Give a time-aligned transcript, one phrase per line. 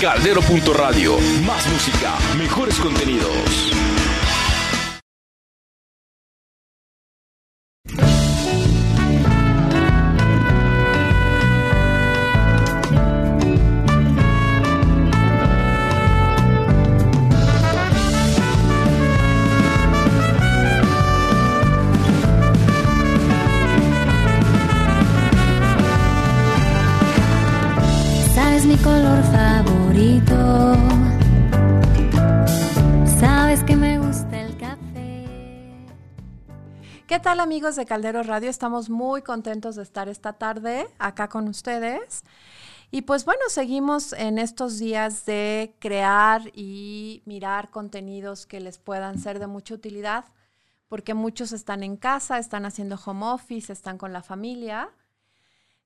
[0.00, 1.18] Caldero.radio.
[1.46, 3.72] Más música, mejores contenidos.
[37.14, 38.50] ¿Qué tal amigos de Caldero Radio?
[38.50, 42.24] Estamos muy contentos de estar esta tarde acá con ustedes.
[42.90, 49.20] Y pues bueno, seguimos en estos días de crear y mirar contenidos que les puedan
[49.20, 50.24] ser de mucha utilidad,
[50.88, 54.90] porque muchos están en casa, están haciendo home office, están con la familia.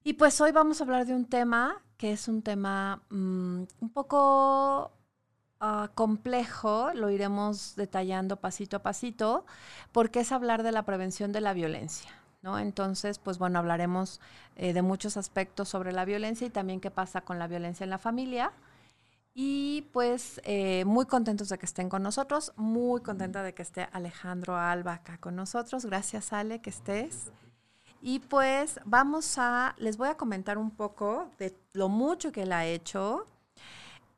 [0.05, 3.91] Y pues hoy vamos a hablar de un tema que es un tema mm, un
[3.93, 4.93] poco
[5.61, 9.45] ah, complejo, lo iremos detallando pasito a pasito,
[9.93, 12.11] porque es hablar de la prevención de la violencia.
[12.43, 12.59] ¿no?
[12.59, 14.21] Entonces, pues bueno, hablaremos
[14.57, 17.91] eh, de muchos aspectos sobre la violencia y también qué pasa con la violencia en
[17.91, 18.53] la familia.
[19.35, 23.89] Y pues eh, muy contentos de que estén con nosotros, muy contenta de que esté
[23.93, 25.85] Alejandro Alba acá con nosotros.
[25.85, 27.31] Gracias Ale, que estés.
[28.01, 32.53] Y pues vamos a, les voy a comentar un poco de lo mucho que él
[32.53, 33.27] ha hecho.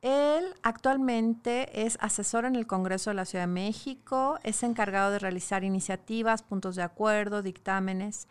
[0.01, 5.19] Él actualmente es asesor en el Congreso de la Ciudad de México, es encargado de
[5.19, 8.27] realizar iniciativas, puntos de acuerdo, dictámenes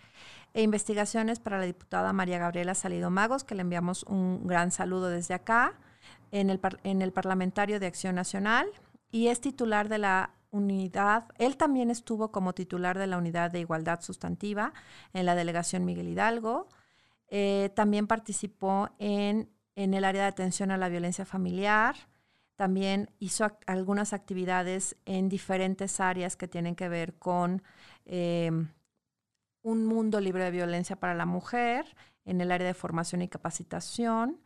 [0.52, 5.10] e investigaciones para la diputada María Gabriela Salido Magos, que le enviamos un gran saludo
[5.10, 5.74] desde acá,
[6.32, 8.66] en el, en el Parlamentario de Acción Nacional,
[9.12, 13.60] y es titular de la unidad, él también estuvo como titular de la unidad de
[13.60, 14.72] igualdad sustantiva
[15.12, 16.66] en la delegación Miguel Hidalgo,
[17.32, 19.48] Eh, también participó en,
[19.82, 21.96] en el área de atención a la violencia familiar,
[22.56, 27.62] también hizo ac- algunas actividades en diferentes áreas que tienen que ver con
[28.04, 28.50] eh,
[29.62, 31.86] un mundo libre de violencia para la mujer,
[32.24, 34.40] en el área de formación y capacitación,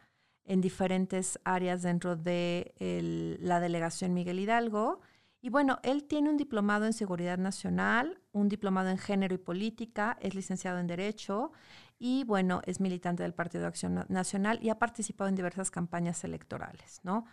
[0.44, 5.00] en diferentes áreas dentro de el- la delegación Miguel Hidalgo.
[5.40, 10.16] Y bueno, él tiene un diplomado en Seguridad Nacional, un diplomado en Género y Política,
[10.20, 11.52] es licenciado en Derecho
[11.98, 15.70] y bueno, es militante del Partido de Acción Na- Nacional y ha participado en diversas
[15.70, 17.24] campañas electorales, ¿no?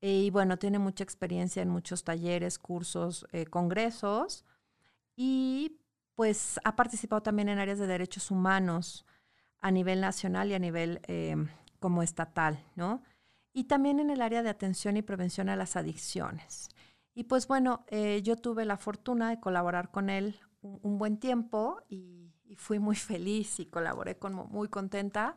[0.00, 4.44] Eh, y bueno, tiene mucha experiencia en muchos talleres, cursos, eh, congresos
[5.16, 5.78] y
[6.14, 9.06] pues ha participado también en áreas de derechos humanos
[9.60, 11.36] a nivel nacional y a nivel eh,
[11.78, 13.02] como estatal, ¿no?
[13.52, 16.68] Y también en el área de atención y prevención a las adicciones.
[17.14, 17.84] Y pues bueno,
[18.22, 22.80] yo tuve la fortuna de colaborar con él un, un buen tiempo y, y fui
[22.80, 25.36] muy feliz y colaboré con muy contenta.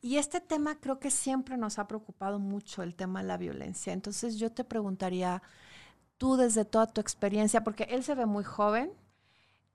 [0.00, 3.92] Y este tema creo que siempre nos ha preocupado mucho, el tema de la violencia.
[3.92, 5.42] Entonces yo te preguntaría,
[6.16, 8.90] tú desde toda tu experiencia, porque él se ve muy joven,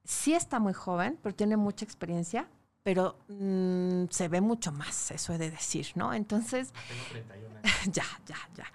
[0.04, 2.50] sí está muy joven, pero tiene mucha experiencia,
[2.86, 6.14] pero mm, se ve mucho más, eso he de decir, ¿no?
[6.14, 6.72] Entonces,
[7.92, 8.66] ya, ya, ya.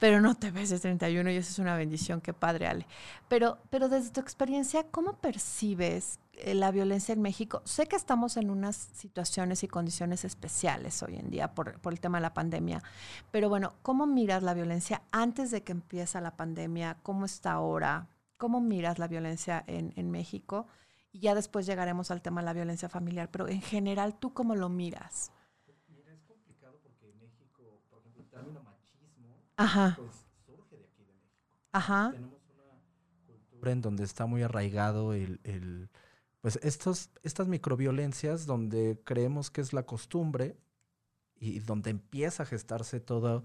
[0.00, 2.88] Pero no te ves de 31 y eso es una bendición, qué padre, Ale.
[3.28, 7.62] Pero, pero desde tu experiencia, ¿cómo percibes eh, la violencia en México?
[7.64, 12.00] Sé que estamos en unas situaciones y condiciones especiales hoy en día por, por el
[12.00, 12.82] tema de la pandemia,
[13.30, 16.96] pero bueno, ¿cómo miras la violencia antes de que empieza la pandemia?
[17.04, 18.08] ¿Cómo está ahora?
[18.38, 20.66] ¿Cómo miras la violencia en, en México?
[21.12, 24.54] Y ya después llegaremos al tema de la violencia familiar, pero en general, ¿tú cómo
[24.56, 25.30] lo miras?
[25.88, 30.10] Mira, es complicado porque en México, por ejemplo, el término machismo, Ajá, pues
[30.46, 31.46] surge de aquí de México.
[31.72, 32.80] ajá, Tenemos una
[33.26, 35.90] cultura en donde está muy arraigado el, el-
[36.40, 40.56] pues estos, estas microviolencias donde creemos que es la costumbre
[41.36, 43.42] y donde empieza a gestarse toda,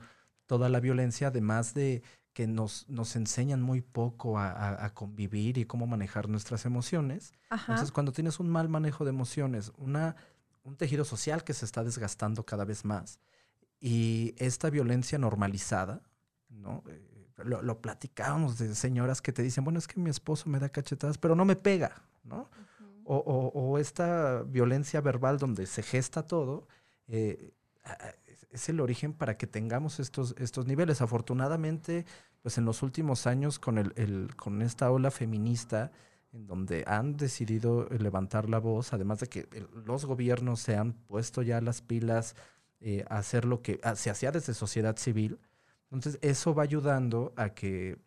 [0.48, 2.02] toda la violencia, además de
[2.38, 7.34] que nos, nos enseñan muy poco a, a- a convivir y cómo manejar nuestras emociones.
[7.50, 7.72] ajá.
[7.74, 10.16] Entonces, cuando tienes un mal manejo de emociones, una,
[10.64, 13.20] un tejido social que se está desgastando cada vez más
[13.80, 16.04] y esta violencia normalizada,
[16.50, 16.84] ¿no?
[16.88, 17.02] Eh,
[17.44, 20.70] lo, lo platicábamos de señoras que te dicen, bueno, es que mi esposo me da
[20.70, 22.50] cachetadas, pero no me pega, ¿no?
[23.04, 26.68] O, o- o esta violencia verbal donde se gesta todo,
[27.08, 27.52] eh,
[28.52, 31.02] es el origen para que tengamos estos, estos niveles.
[31.02, 32.06] Afortunadamente,
[32.48, 35.92] pues en los últimos años con, el, con esta ola feminista,
[36.32, 40.78] en donde han decidido eh, levantar la voz, además de que el- los gobiernos se
[40.78, 42.38] han puesto ya las pilas
[42.80, 45.40] eh, a hacer lo que a- se hacía desde sociedad civil.
[45.92, 47.98] Entonces, eso va ayudando a que,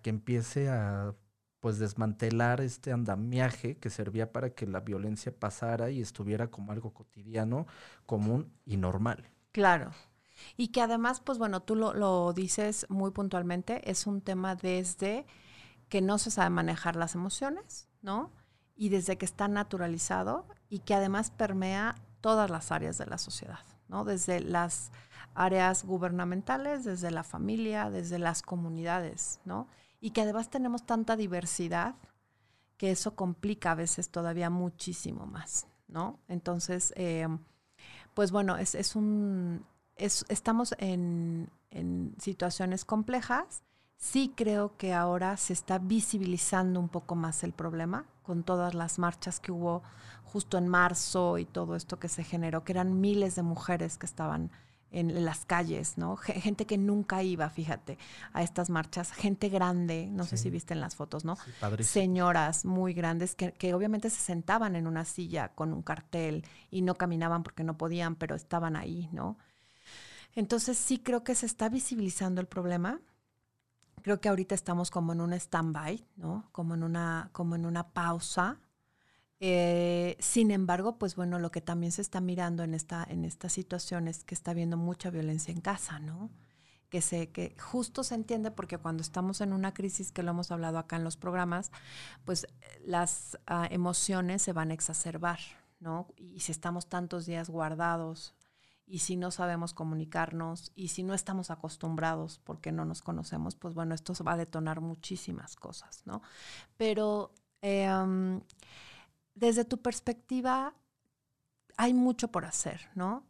[0.00, 1.14] que empiece a
[1.60, 6.94] pues desmantelar este andamiaje que servía para que la violencia pasara y estuviera como algo
[6.94, 7.66] cotidiano,
[8.06, 9.28] común y normal.
[9.52, 9.90] Claro.
[10.56, 15.26] Y que además, pues bueno, tú lo, lo dices muy puntualmente, es un tema desde
[15.88, 18.30] que no se sabe manejar las emociones, ¿no?
[18.74, 23.60] Y desde que está naturalizado y que además permea todas las áreas de la sociedad,
[23.88, 24.04] ¿no?
[24.04, 24.90] Desde las
[25.34, 29.68] áreas gubernamentales, desde la familia, desde las comunidades, ¿no?
[30.00, 31.94] Y que además tenemos tanta diversidad
[32.76, 36.18] que eso complica a veces todavía muchísimo más, ¿no?
[36.28, 37.28] Entonces, eh,
[38.14, 39.64] pues bueno, es, es un,
[39.96, 43.62] es, estamos en, en situaciones complejas.
[43.98, 48.98] Sí creo que ahora se está visibilizando un poco más el problema con todas las
[48.98, 49.82] marchas que hubo
[50.24, 54.06] justo en marzo y todo esto que se generó, que eran miles de mujeres que
[54.06, 54.50] estaban
[54.90, 56.16] en las calles, ¿no?
[56.16, 57.98] Gente que nunca iba, fíjate,
[58.32, 60.44] a estas marchas, gente grande, no sé Sí.
[60.44, 61.36] si viste en las fotos, ¿no?
[61.36, 61.84] Sí.
[61.84, 66.82] Señoras muy grandes que, que obviamente se sentaban en una silla con un cartel y
[66.82, 69.36] no caminaban porque no podían, pero estaban ahí, ¿no?
[70.36, 73.00] Entonces sí creo que se está visibilizando el problema.
[74.02, 76.48] Creo que ahorita estamos como en un stand-by, ¿no?
[76.52, 78.60] Como en una, como en una pausa.
[79.40, 83.48] Eh, sin embargo, pues bueno, lo que también se está mirando en esta, en esta
[83.48, 86.30] situación es que está habiendo mucha violencia en casa, ¿no?
[86.90, 90.52] Que, se, que justo se entiende porque cuando estamos en una crisis, que lo hemos
[90.52, 91.72] hablado acá en los programas,
[92.26, 95.38] pues eh, las ah, emociones se van a exacerbar,
[95.80, 96.08] ¿no?
[96.18, 98.34] Y si estamos tantos días guardados
[98.86, 103.74] y si no sabemos comunicarnos y si no estamos acostumbrados porque no nos conocemos, pues
[103.74, 106.22] bueno, esto va a detonar muchísimas cosas, ¿no?
[106.76, 108.40] Pero um,
[109.34, 110.74] desde tu perspectiva,
[111.76, 113.26] hay mucho por hacer, ¿no?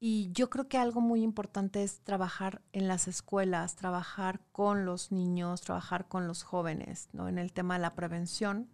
[0.00, 5.12] Y yo creo que algo muy importante es trabajar en las escuelas, trabajar con los
[5.12, 7.28] niños, trabajar con los jóvenes, ¿no?
[7.28, 8.68] En el tema de la prevención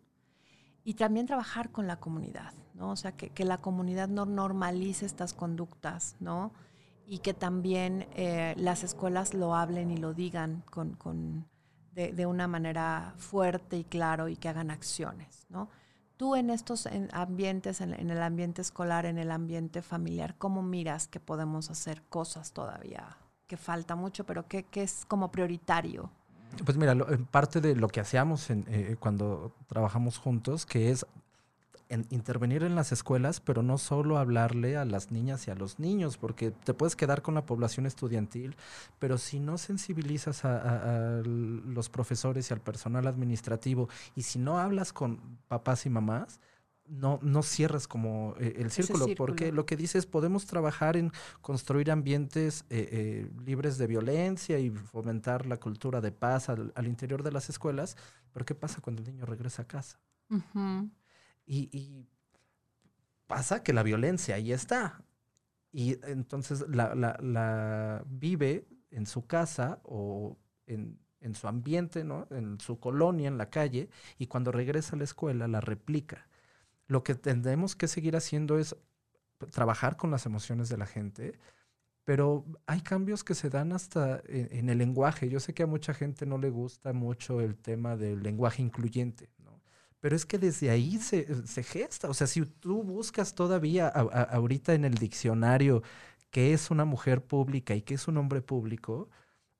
[0.91, 2.91] y también trabajar con la comunidad, ¿no?
[2.91, 6.53] O sea, que, que la comunidad no normalice estas conductas, ¿no?
[7.07, 11.47] Y que también eh, las escuelas lo hablen y lo digan con, con
[11.93, 15.69] de, de, una manera fuerte y claro y que hagan acciones, ¿no?
[16.17, 20.61] Tú en estos en ambientes, en, en, el ambiente escolar, en el ambiente familiar, ¿cómo
[20.61, 23.17] miras que podemos hacer cosas todavía?
[23.47, 26.11] Que falta mucho, pero que, que es como prioritario.
[26.65, 31.07] Pues mira, lo, parte de lo que hacíamos en, eh, cuando trabajamos juntos, que es
[31.89, 35.81] en intervenir en las escuelas, pero no solo hablarle a las niñas y a los
[35.81, 38.57] niños, porque te puedes quedar con la población estudiantil,
[39.01, 44.93] pero si no sensibilizas a los profesores y al personal administrativo, y si no hablas
[44.93, 45.19] con
[45.49, 46.39] papás y mamás,
[46.91, 51.13] no, no cierres como eh, el círculo, círculo, porque lo que dices, podemos trabajar en
[51.41, 56.87] construir ambientes eh, eh, libres de violencia y fomentar la cultura de paz al, al,
[56.87, 57.97] interior de las escuelas,
[58.33, 60.01] pero ¿qué pasa cuando el niño regresa a casa?
[60.29, 60.91] Uh -huh.
[61.47, 62.09] y, y,
[63.27, 65.05] pasa que la violencia ahí está.
[65.73, 72.27] Y entonces la, la, la vive en su casa o en, en su ambiente, ¿no?
[72.31, 73.89] en su colonia, en la calle,
[74.19, 76.27] y cuando regresa a la escuela la replica
[76.91, 78.77] lo que tendremos que seguir haciendo es
[79.53, 81.39] trabajar con las emociones de la gente,
[82.05, 85.29] pero hay cambios que se dan hasta en, en, el lenguaje.
[85.29, 89.31] Yo sé que a mucha gente no le gusta mucho el tema del lenguaje incluyente,
[89.39, 89.63] ¿no?
[90.01, 92.09] pero es que desde ahí se, se gesta.
[92.11, 95.83] O sea, si tú buscas todavía a, a, ahorita en el diccionario
[96.31, 99.09] qué es una mujer pública y qué es un hombre público,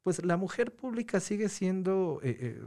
[0.03, 2.63] pues la mujer pública sigue siendo eh, eh,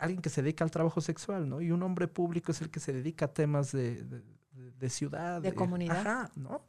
[0.00, 1.60] alguien que se dedica al trabajo sexual, ¿no?
[1.60, 4.22] Y un hombre público es el que se dedica a temas de, de,
[4.78, 5.40] de ciudad.
[5.42, 6.00] De, comunidad.
[6.00, 6.62] Ajá, ¿no?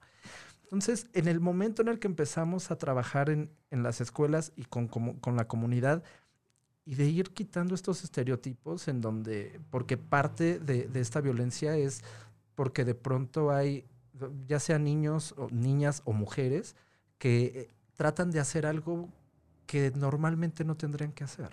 [0.64, 4.66] Entonces, en el momento en el que empezamos a trabajar en, en las escuelas y
[4.66, 6.04] con, con, con, la comunidad
[6.86, 12.04] y de ir quitando estos estereotipos en donde, porque parte de, de esta violencia es
[12.56, 13.86] porque de pronto hay,
[14.48, 16.76] ya sean niños o niñas o mujeres,
[17.18, 19.10] que eh, tratan de hacer algo
[19.66, 21.50] que normalmente no tendrían que hacer.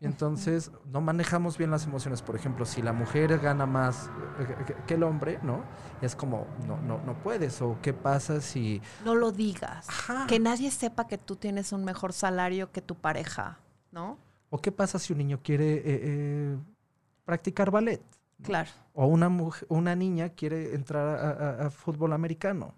[0.00, 2.22] Entonces no manejamos bien las emociones.
[2.22, 4.10] Por ejemplo, si la mujer gana más
[4.86, 5.62] que el hombre, ¿no?
[6.00, 7.60] Es como, no, no, no puedes.
[7.60, 8.80] O qué pasa si...
[9.04, 9.88] No lo digas.
[9.88, 10.26] Ajá.
[10.26, 13.58] Que nadie sepa que tú tienes un mejor salario que tu pareja,
[13.92, 14.16] ¿no?
[14.48, 16.58] O qué pasa si un niño quiere eh, eh,
[17.24, 18.00] practicar ballet.
[18.42, 18.70] Claro.
[18.94, 21.30] O una, mujer, una niña quiere entrar a,
[21.64, 22.74] a, a fútbol americano.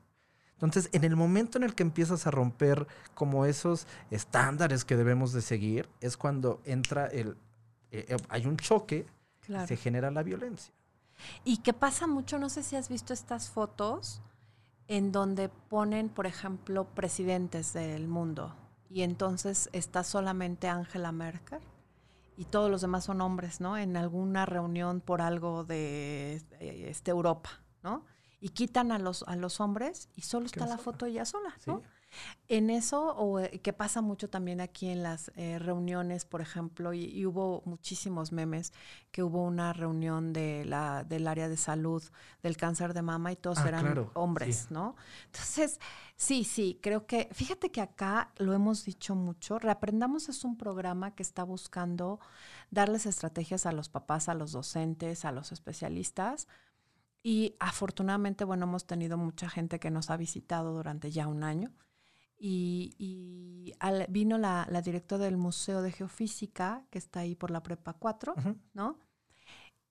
[0.67, 5.33] Entonces, en el momento en el que empiezas a romper como esos estándares que debemos
[5.33, 7.37] de seguir, es cuando entra el,
[7.91, 9.07] eh, hay un choque
[9.41, 9.65] claro.
[9.65, 10.73] y se genera la violencia.
[11.45, 14.23] Y que pasa mucho, no sé si has visto estas fotos
[14.89, 18.55] en donde ponen, por ejemplo, presidentes del mundo
[18.93, 21.61] y entonces está solamente Angela Merkel
[22.37, 23.79] y todos los demás son hombres, ¿no?
[23.79, 27.51] En alguna reunión por algo de este, Europa,
[27.83, 28.05] ¿no?
[28.43, 31.79] Y quitan a los, a los hombres y solo está la foto ella sola, ¿no?
[31.79, 31.85] Sí.
[32.49, 36.93] En eso, o eh, que pasa mucho también aquí en las eh, reuniones, por ejemplo,
[36.93, 38.75] y, y hubo muchísimos memes,
[39.13, 42.03] que hubo una reunión de la, del área de salud
[42.43, 44.75] del cáncer de mama y todos Ah, eran claro, hombres, sí.
[44.75, 44.97] ¿no?
[45.27, 45.81] Entonces,
[46.17, 51.15] sí, sí, creo que, fíjate que acá lo hemos dicho mucho, Reaprendamos es un programa
[51.15, 52.19] que está buscando
[52.71, 56.49] darles estrategias a los papás, a los docentes, a los especialistas.
[57.23, 61.73] Y afortunadamente, bueno, hemos tenido mucha gente que nos ha visitado durante ya un año.
[62.39, 67.51] Y, y al- vino la, la directora del Museo de Geofísica, que está ahí por
[67.51, 68.57] la Prepa 4, Ujú.
[68.75, 68.99] ¿no?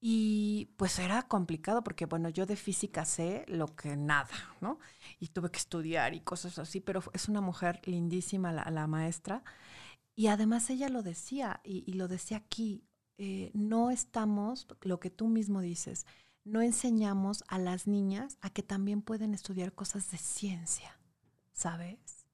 [0.03, 4.79] Y pues era complicado porque, bueno, yo de física sé lo que nada, ¿no?
[5.19, 9.43] Y tuve que estudiar y cosas así, pero es una mujer lindísima la, la maestra.
[10.15, 12.83] Y además ella lo decía, y, y lo decía aquí,
[13.17, 16.05] eh, no estamos, lo que tú mismo dices,
[16.43, 20.97] no enseñamos a las niñas a que también pueden estudiar cosas de ciencia,
[21.53, 22.25] ¿sabes?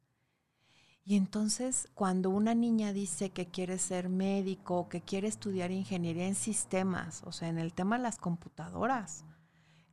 [1.04, 6.36] Y entonces, cuando una niña dice que quiere ser médico, que quiere estudiar ingeniería en
[6.36, 9.24] sistemas, o sea, en el tema de las computadoras,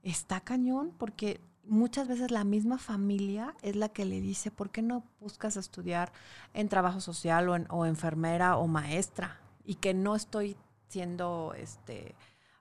[0.03, 4.83] está cañón porque muchas veces la misma familia es la que le dice, ¿por qué
[4.83, 6.13] no buscas estudiar
[6.53, 9.41] en trabajo social o, en, o enfermera o maestra?
[9.65, 10.57] Y que no estoy
[10.89, 12.17] siendo, este,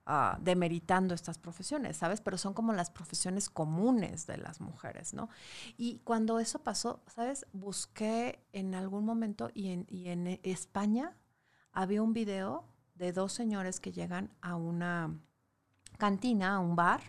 [0.06, 2.22] ah, demeritando estas profesiones, ¿sabes?
[2.22, 5.30] Pero son como las profesiones comunes de las mujeres, ¿no?
[5.78, 7.46] Y cuando eso pasó, ¿sabes?
[7.54, 11.16] Busqué en algún momento y en, y en España
[11.72, 15.20] había un video de dos señores que llegan a una
[15.98, 17.02] cantina, a un bar,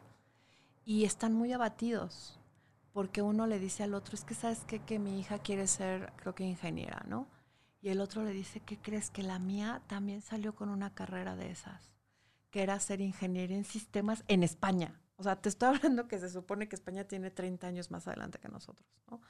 [0.85, 2.39] y están muy abatidos
[2.95, 4.79] porque uno le dice al otro, es que sabes qué?
[4.79, 7.27] que mi hija quiere ser, creo que ingeniera, ¿no?
[7.83, 9.11] Y el otro le dice, ¿qué crees?
[9.11, 11.93] Que la mía también salió con una carrera de esas,
[12.55, 15.01] que era ser ingeniera en sistemas en España.
[15.17, 18.39] O sea, te estoy hablando que se supone que España tiene 30 años más adelante
[18.39, 19.21] que nosotros, ¿no?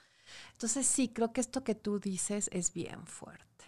[0.53, 3.65] Entonces sí, creo que esto que tú dices es bien fuerte,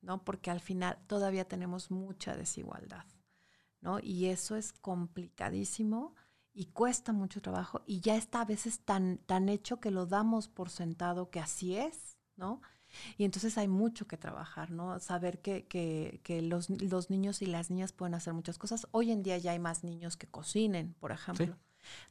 [0.00, 0.24] ¿no?
[0.24, 3.04] Porque al final todavía tenemos mucha desigualdad,
[3.80, 4.00] ¿no?
[4.00, 6.16] Y eso es complicadísimo
[6.52, 10.48] y cuesta mucho trabajo y ya está a veces tan, tan hecho que lo damos
[10.48, 12.60] por sentado que así es, ¿no?
[13.16, 14.98] Y entonces hay mucho que trabajar, ¿no?
[15.00, 18.86] Saber que, que, que los, los, niños y las niñas pueden hacer muchas cosas.
[18.90, 21.46] Hoy en día ya hay más niños que cocinen, por ejemplo.
[21.46, 21.52] Sí.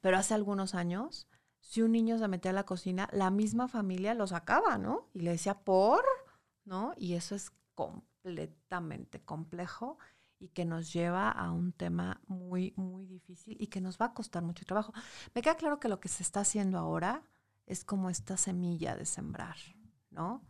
[0.01, 1.27] Pero hace algunos años,
[1.59, 5.09] si un niño se metía a la cocina, la misma familia lo sacaba, ¿no?
[5.13, 6.03] Y le decía, ¿por?
[6.63, 6.93] ¿No?
[6.97, 9.97] Y eso es completamente complejo
[10.39, 14.13] y que nos lleva a un tema muy, muy difícil y que nos va a
[14.13, 14.93] costar mucho trabajo.
[15.33, 17.23] Me queda claro que lo que se está haciendo ahora
[17.65, 19.57] es como esta semilla de sembrar,
[20.11, 20.43] ¿no?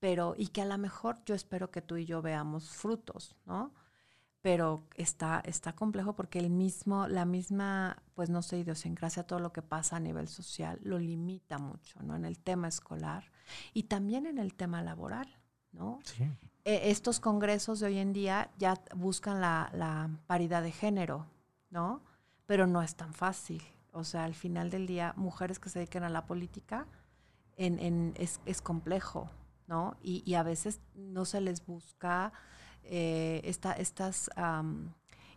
[0.00, 3.72] Pero, y que a lo mejor yo espero que tú y yo veamos frutos, ¿no?
[4.40, 9.52] Pero está, está complejo porque el mismo, la misma, pues no sé, idiosincrasia, todo lo
[9.52, 12.16] que pasa a nivel social lo limita mucho, ¿no?
[12.16, 13.30] En el tema escolar
[13.74, 15.28] y también en el tema laboral,
[15.72, 16.00] ¿no?
[16.04, 16.24] Sí.
[16.64, 21.26] Eh, estos congresos de hoy en día ya buscan la, la, paridad de género,
[21.70, 22.02] ¿no?
[22.46, 23.62] Pero no es tan fácil.
[23.92, 26.86] O sea, al final del día, mujeres que se dediquen a la política
[27.56, 29.30] en, en, es, es, complejo,
[29.70, 29.96] ¿no?
[30.02, 32.32] Y, y, a veces no se les busca
[32.82, 34.88] eh, esta estas um,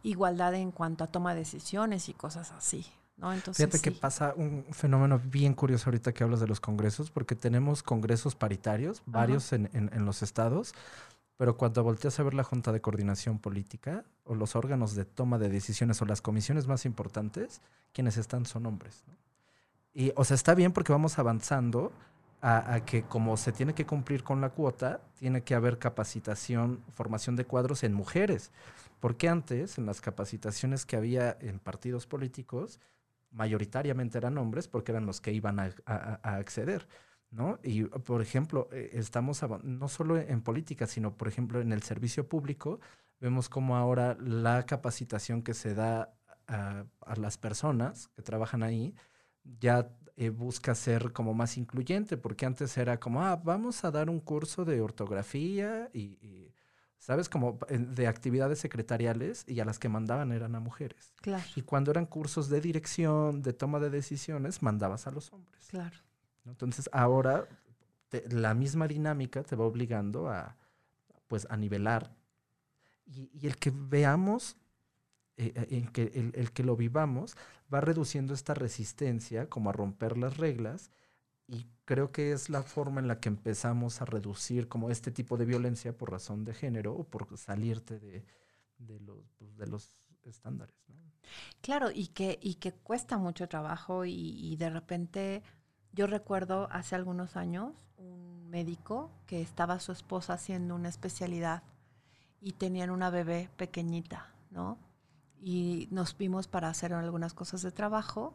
[0.02, 2.84] igualdad en cuanto a toma de decisiones y cosas así.
[3.16, 3.32] ¿no?
[3.32, 3.84] Entonces, Fíjate sí.
[3.84, 8.34] que pasa un fenómeno bien curioso ahorita que hablas de los congresos, porque tenemos congresos
[8.34, 10.74] paritarios, varios en, en, en, los estados,
[11.38, 15.38] pero cuando volteas a ver la Junta de Coordinación Política o los órganos de toma
[15.38, 17.62] de decisiones o las comisiones más importantes,
[17.94, 19.04] quienes están son hombres.
[19.06, 19.14] ¿no?
[19.94, 21.92] Y, o sea, está bien porque vamos avanzando
[22.46, 27.38] a, que como se tiene que cumplir con la cuota, tiene que haber capacitación, formación
[27.38, 28.52] de cuadros en mujeres.
[29.00, 32.82] Porque antes, en las capacitaciones que había en partidos políticos,
[33.32, 36.86] mayoritariamente eran hombres porque eran los que iban a, a, acceder.
[37.32, 37.60] ¿no?
[37.64, 42.28] Y, por ejemplo, eh, estamos no solo en política, sino, por ejemplo, en el servicio
[42.28, 42.82] público,
[43.22, 46.14] vemos como ahora la capacitación que se da
[46.48, 48.94] a, a las personas que trabajan ahí
[49.44, 54.10] ya eh, busca ser como más incluyente, porque antes era como, ah, vamos a dar
[54.10, 56.54] un curso de ortografía y, y
[57.00, 57.28] ¿sabes?
[57.28, 61.14] Como eh, de actividades secretariales y a las que mandaban eran a mujeres.
[61.18, 61.44] Claro.
[61.56, 65.68] Y cuando eran cursos de dirección, de toma de decisiones, mandabas a los hombres.
[65.68, 65.98] Claro.
[66.46, 67.48] Entonces ahora
[68.08, 70.56] te, la misma dinámica te va obligando a,
[71.28, 72.16] pues, a nivelar
[73.06, 74.56] y, y el que veamos,
[75.38, 77.36] eh, en que el, que lo vivamos,
[77.74, 80.92] va reduciendo esta resistencia como a romper las reglas
[81.48, 85.36] y creo que es la forma en la que empezamos a reducir como este tipo
[85.38, 88.24] de violencia por razón de género o por salirte de,
[88.78, 90.76] pues, los estándares.
[91.62, 95.42] Claro, y que, y que cuesta mucho trabajo y, y de repente
[95.94, 101.64] yo recuerdo hace algunos años un médico que estaba su esposa haciendo una especialidad
[102.40, 104.78] y tenían una bebé pequeñita, ¿no?
[105.46, 108.34] Y nos vimos para hacer algunas cosas de trabajo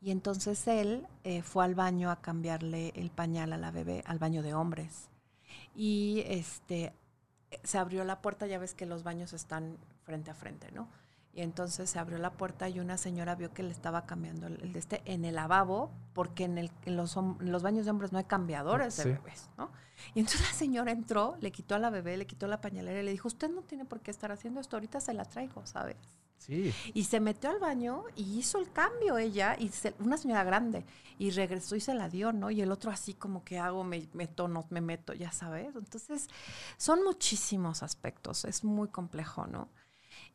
[0.00, 4.18] y entonces él eh, fue al baño a cambiarle el pañal a la bebé, al
[4.18, 5.10] baño de hombres.
[5.74, 6.94] Y este
[7.62, 10.88] se abrió la puerta, ya ves que los baños están frente a frente, ¿no?
[11.32, 14.72] Y entonces se abrió la puerta y una señora vio que le estaba cambiando el,
[14.72, 18.10] de este en el lavabo, porque en, el, en, los, en los baños de hombres
[18.12, 19.02] no hay cambiadores Sí.
[19.10, 19.70] de bebés, ¿no?
[20.14, 23.04] Y entonces la señora entró, le quitó a la bebé, le quitó la pañalera y
[23.04, 25.96] le dijo, usted no tiene por qué estar haciendo esto, ahorita se la traigo, ¿sabes?
[26.38, 26.72] Sí.
[26.94, 30.84] Y se metió al baño y hizo el cambio ella, y una señora grande,
[31.18, 32.50] y regresó y se la dio, ¿no?
[32.50, 35.74] Y el otro así como que hago, me meto, no me meto, ya sabes.
[35.74, 36.28] Entonces,
[36.76, 39.70] son muchísimos aspectos, es muy complejo, ¿no?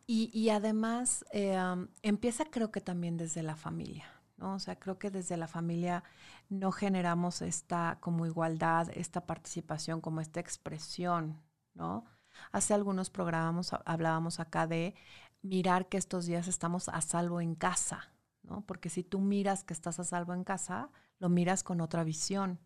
[0.07, 4.05] Y, y además um, empieza creo que también desde la familia,
[4.37, 4.55] ¿no?
[4.55, 6.03] O sea, creo que desde la familia
[6.49, 11.41] no generamos esta como igualdad, esta participación, como esta expresión,
[11.73, 12.05] ¿no?
[12.51, 14.95] Hace algunos programas hablábamos acá de
[15.41, 18.65] mirar que estos días estamos a salvo en casa, ¿no?
[18.65, 22.59] Porque si tú miras que estás a salvo en casa, lo miras con otra visión.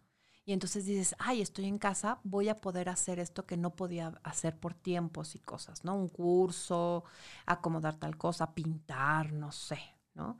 [0.45, 4.13] Y entonces dices, ay, estoy en casa, voy a poder hacer esto que no podía
[4.23, 5.95] hacer por tiempos y cosas, ¿no?
[5.95, 7.03] Un curso,
[7.47, 9.79] acomodar tal cosa, pintar, no sé,
[10.13, 10.37] ¿no?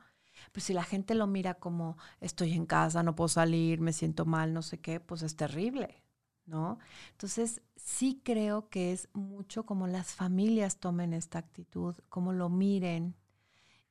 [0.51, 4.25] Pero si la gente lo mira como estoy en casa, no puedo salir, me siento
[4.25, 6.04] mal, no sé qué, pues es terrible,
[6.45, 6.79] ¿no?
[7.11, 13.15] Entonces, sí creo que es mucho como las familias tomen esta actitud, cómo lo miren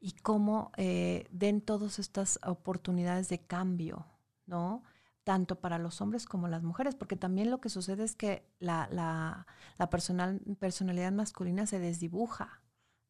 [0.00, 4.06] y cómo eh, den todas estas oportunidades de cambio,
[4.46, 4.82] ¿no?
[5.24, 8.88] Tanto para los hombres como las mujeres, porque también lo que sucede es que la,
[8.90, 9.46] la,
[9.78, 12.60] la personal, personalidad masculina se desdibuja,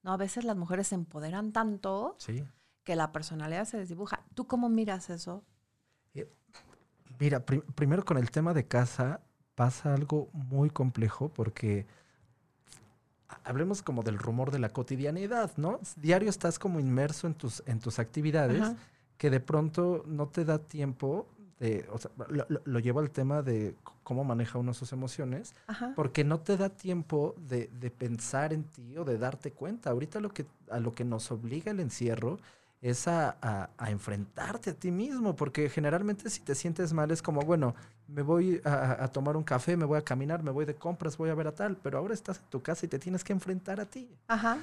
[0.02, 0.12] ¿no?
[0.12, 2.44] A veces las mujeres se empoderan tanto Sí.
[2.84, 4.24] que la personalidad se desdibuja.
[4.34, 5.44] ¿Tú cómo miras eso?
[7.18, 9.20] Mira, pri- primero con el tema de casa
[9.54, 11.86] pasa algo muy complejo porque
[13.44, 15.80] hablemos como del rumor de la cotidianidad, ¿no?
[15.96, 18.76] Diario estás como inmerso en tus, en tus actividades Ajá.
[19.18, 21.26] que de pronto no te da tiempo
[21.58, 25.92] de, o sea, lo, lo- llevo al tema de cómo maneja uno sus emociones, Ajá.
[25.96, 29.90] porque no te da tiempo de, de pensar en ti o de darte cuenta.
[29.90, 32.38] Ahorita lo que, a lo que nos obliga el encierro
[32.84, 37.22] es a, a- a enfrentarte a ti mismo, porque generalmente si te sientes mal es
[37.22, 37.74] como, bueno,
[38.08, 41.16] me voy a, a- tomar un café, me voy a caminar, me voy de compras,
[41.16, 43.32] voy a ver a tal, pero ahora estás en tu casa y te tienes que
[43.32, 44.06] enfrentar a ti.
[44.28, 44.58] Ajá.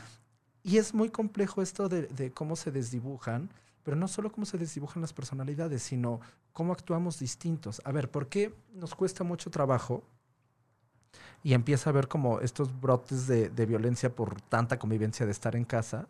[0.63, 3.49] Y es muy complejo esto de, de cómo se desdibujan,
[3.83, 6.19] pero no solo cómo se desdibujan las personalidades, sino
[6.53, 7.81] cómo actuamos distintos.
[7.85, 10.03] A ver, ¿por qué nos cuesta mucho trabajo
[11.43, 15.55] y empieza a haber como estos brotes de, de violencia por tanta convivencia de estar
[15.55, 16.07] en casa?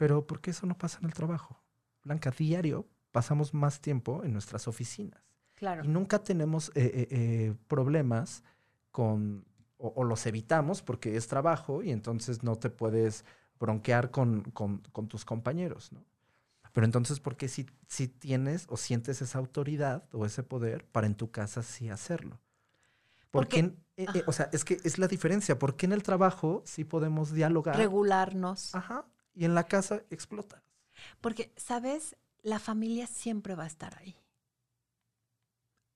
[0.00, 1.62] Pero ¿por qué eso no pasa en el trabajo?
[2.04, 5.20] Blanca, diario pasamos más tiempo en nuestras oficinas
[5.56, 5.84] Claro.
[5.84, 8.42] y nunca tenemos eh, eh, eh, problemas
[8.92, 9.44] con,
[9.76, 13.26] o, o los evitamos porque es trabajo y entonces no te puedes
[13.58, 16.02] bronquear con, con- con tus compañeros, ¿no?
[16.72, 21.06] Pero entonces, ¿por qué si, si tienes o sientes esa autoridad o ese poder para
[21.08, 22.40] en tu casa sí hacerlo?
[23.30, 25.58] Porque, eh, o sea, es que es la diferencia.
[25.58, 27.76] ¿Por qué en el trabajo sí podemos dialogar?
[27.76, 28.74] Regularnos.
[28.74, 29.04] Ajá.
[29.34, 30.62] Y en la casa explota.
[31.20, 32.16] Porque, ¿sabes?
[32.42, 34.16] La familia siempre va a estar ahí.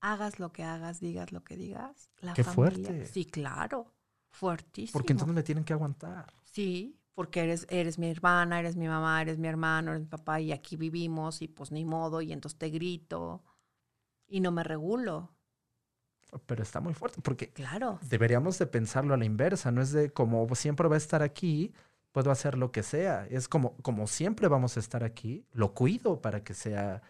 [0.00, 2.10] Hagas lo que hagas, digas lo que digas.
[2.20, 2.88] La Qué familia.
[2.90, 3.06] fuerte.
[3.06, 3.86] Sí, claro.
[4.30, 4.92] Fuertísimo.
[4.92, 6.32] Porque entonces me tienen que aguantar.
[6.42, 10.40] Sí, porque eres, eres mi hermana, eres mi mamá, eres mi hermano, eres mi papá
[10.40, 13.42] y aquí vivimos y pues ni modo y entonces te grito
[14.26, 15.30] y no me regulo.
[16.46, 18.00] Pero está muy fuerte porque Claro.
[18.02, 21.72] deberíamos de pensarlo a la inversa, no es de como siempre va a estar aquí,
[22.14, 26.22] puedo hacer lo que sea, es como como siempre vamos a estar aquí, lo cuido
[26.22, 27.02] para que sea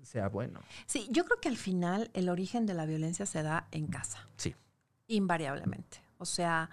[0.00, 0.60] sea bueno.
[0.86, 4.18] Sí, yo creo que al final el origen de la violencia se da en casa.
[4.36, 4.54] Sí.
[5.08, 5.98] Invariablemente.
[6.18, 6.70] O sea,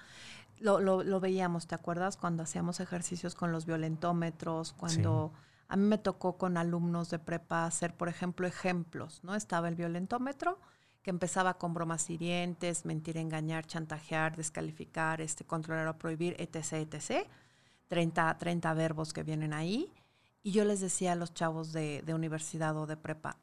[0.60, 2.18] lo, lo- lo veíamos, ¿te acuerdas?
[2.18, 5.32] Cuando hacíamos ejercicios con los violentómetros, cuando
[5.70, 9.34] a mí me tocó con alumnos de prepa hacer, por ejemplo, ejemplos, ¿no?
[9.34, 10.60] Estaba el violentómetro
[11.02, 17.28] que empezaba con bromas hirientes, mentir, engañar, chantajear, descalificar, este, controlar o prohibir, etc., etc.
[17.92, 19.94] 30, 30 verbos que vienen ahí.
[20.44, 23.36] Y yo les decía a los chavos de, de universidad o de prepa,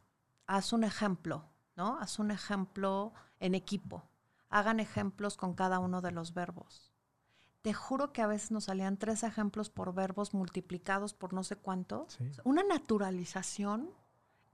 [0.47, 1.45] haz un ejemplo,
[1.77, 1.99] ¿no?
[2.01, 4.05] Haz un ejemplo en equipo.
[4.49, 6.95] Hagan ejemplos con cada uno de los verbos.
[7.61, 11.57] Te juro que a veces nos salían tres ejemplos por verbos multiplicados por no sé
[11.57, 12.07] cuánto.
[12.09, 12.25] Sí.
[12.45, 13.91] Una naturalización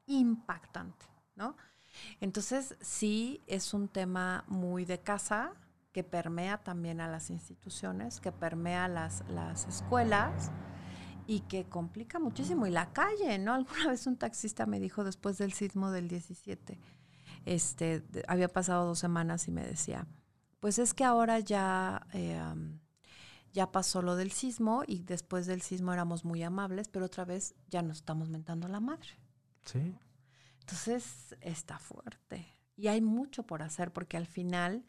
[0.06, 1.56] impactante, ¿no?
[2.20, 5.52] Entonces, sí es un tema muy de casa
[5.94, 10.50] que permea también a las instituciones, que permea las, las escuelas
[11.28, 12.66] y que complica muchísimo.
[12.66, 13.54] Y la calle, ¿no?
[13.54, 16.80] Alguna vez un taxista me dijo después del sismo del 17,
[17.44, 20.08] este, había pasado dos semanas y me decía,
[20.58, 22.42] pues es que ahora ya, eh,
[23.52, 27.54] ya pasó lo del sismo y después del sismo éramos muy amables, pero otra vez
[27.68, 29.10] ya nos estamos mentando la madre.
[29.64, 29.94] Sí.
[30.58, 32.48] Entonces está fuerte.
[32.76, 34.84] Y hay mucho por hacer porque al final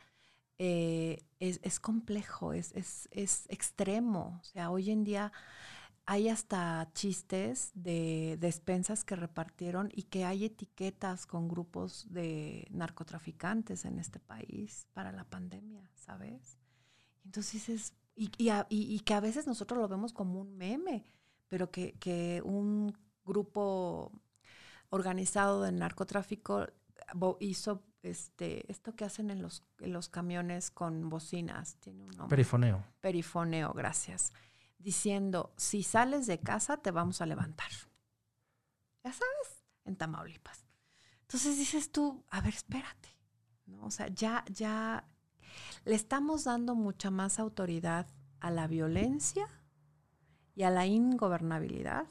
[0.60, 4.40] eh, es, es complejo, es, es, es extremo.
[4.42, 5.32] O sea, hoy en día
[6.06, 13.86] hay hasta chistes de despensas que repartieron y que hay etiquetas con grupos de narcotraficantes
[13.86, 16.60] en este país para la pandemia, ¿sabes?
[17.26, 20.58] Entonces es, y, y a- y- y que a veces nosotros lo vemos como un
[20.58, 21.06] meme,
[21.50, 22.94] pero que, que un
[23.26, 24.12] grupo
[24.90, 26.68] organizado de narcotráfico
[27.40, 32.30] hizo este esto que hacen en los, en los camiones con bocinas, tiene un nombre
[32.30, 32.84] Perifoneo.
[33.02, 34.34] perifoneo, gracias,
[34.78, 37.70] diciendo, si sales de casa te vamos a levantar.
[39.04, 40.66] Ya sabes, en Tamaulipas.
[41.22, 43.10] Entonces dices tú, a ver, espérate,
[43.66, 43.86] ¿no?
[43.86, 45.08] O sea, ya, ya
[45.86, 48.08] le estamos dando mucha más autoridad
[48.40, 49.48] a la violencia
[50.56, 52.08] y a la ingobernabilidad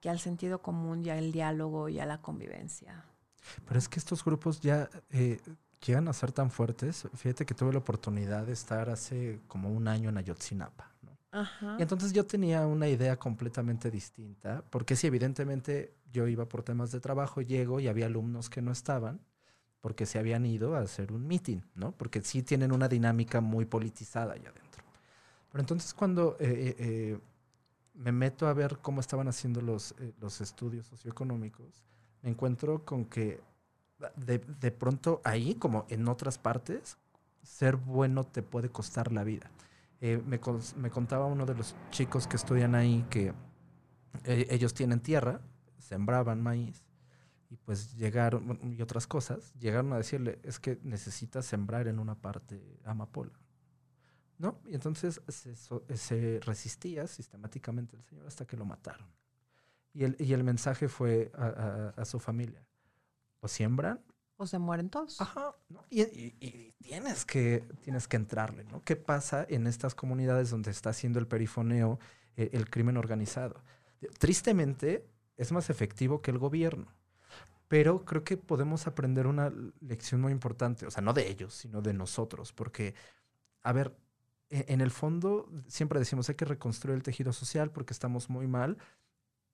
[0.00, 3.04] que al sentido común y al diálogo y a la convivencia.
[3.66, 5.40] Pero es que estos grupos ya eh,
[5.84, 7.08] llegan a ser tan fuertes.
[7.14, 10.92] Fíjate que tuve la oportunidad de estar hace como un año en Ayotzinapa.
[11.02, 11.16] ¿no?
[11.30, 11.76] Ajá.
[11.78, 16.90] Y entonces yo tenía una idea completamente distinta, porque sí, evidentemente yo iba por temas
[16.90, 19.20] de trabajo, llego y había alumnos que no estaban
[19.80, 21.92] porque se habían ido a hacer un meeting, ¿no?
[21.92, 24.82] Porque sí tienen una dinámica muy politizada allá adentro.
[25.50, 27.18] Pero entonces cuando eh, eh, eh,
[27.98, 31.84] me meto a ver cómo estaban haciendo los, eh, los estudios socioeconómicos,
[32.22, 33.40] me encuentro con que
[34.16, 36.98] de, de pronto ahí, como en otras partes,
[37.42, 39.50] ser bueno te puede costar la vida.
[40.00, 40.40] Eh, me,
[40.76, 43.32] me contaba uno de los chicos que estudian ahí que
[44.24, 45.40] eh, ellos tienen tierra,
[45.78, 46.84] sembraban maíz
[47.50, 52.14] y pues llegaron, y otras cosas, llegaron a decirle, es que necesitas sembrar en una
[52.14, 53.32] parte amapola.
[54.36, 54.60] ¿No?
[54.66, 59.08] Y entonces se, se resistía sistemáticamente el señor hasta que lo mataron.
[59.98, 62.64] Y el, y el mensaje fue a, a- a su familia,
[63.40, 64.00] o siembran
[64.36, 65.20] O se mueren todos.
[65.20, 65.56] Ajá.
[65.68, 65.82] ¿no?
[65.90, 68.80] Y, y- y tienes, que, tienes que entrarle, ¿no?
[68.84, 71.98] ¿Qué pasa en estas comunidades donde está haciendo el perifoneo
[72.36, 73.60] eh, el crimen organizado?
[74.18, 75.04] Tristemente,
[75.36, 76.86] es más efectivo que el gobierno.
[77.66, 81.82] Pero creo que podemos aprender una lección muy importante, o sea, no de ellos, sino
[81.82, 82.94] de nosotros, porque,
[83.62, 83.94] a ver,
[84.50, 88.46] e- en el fondo siempre decimos hay que reconstruir el tejido social porque estamos muy
[88.46, 88.78] mal,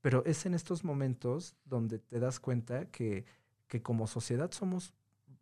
[0.05, 3.25] pero es en estos momentos donde te das cuenta que,
[3.69, 4.93] que como sociedad somos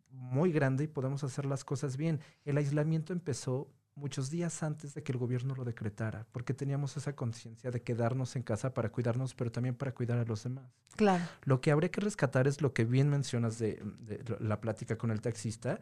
[0.09, 2.21] muy grande y podemos hacer las cosas bien.
[2.45, 7.13] El aislamiento empezó muchos días antes de que el gobierno lo decretara, porque teníamos esa
[7.13, 10.71] conciencia de quedarnos en casa para cuidarnos, pero también para cuidar a los demás.
[10.95, 11.25] Claro.
[11.43, 15.11] Lo que habría que rescatar es lo que bien mencionas de, de la plática con
[15.11, 15.81] el taxista,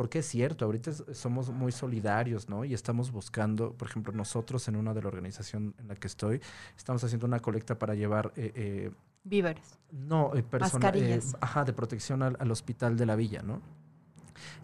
[0.00, 2.64] porque es cierto, ahorita somos muy solidarios, ¿no?
[2.64, 6.40] Y estamos buscando, por ejemplo, nosotros en una de la organización en la que estoy,
[6.74, 8.90] estamos haciendo una colecta para llevar, eh, eh,
[9.24, 9.78] Víveres.
[9.92, 11.36] no, eh, persona- eh, Mascarillas.
[11.42, 13.60] ajá, de protección al, al hospital de la villa, ¿no?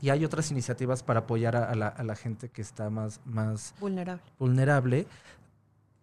[0.00, 3.20] Y hay otras iniciativas para apoyar a, a la, a la gente que está más,
[3.26, 4.22] más Vulnerable.
[4.38, 5.06] vulnerable,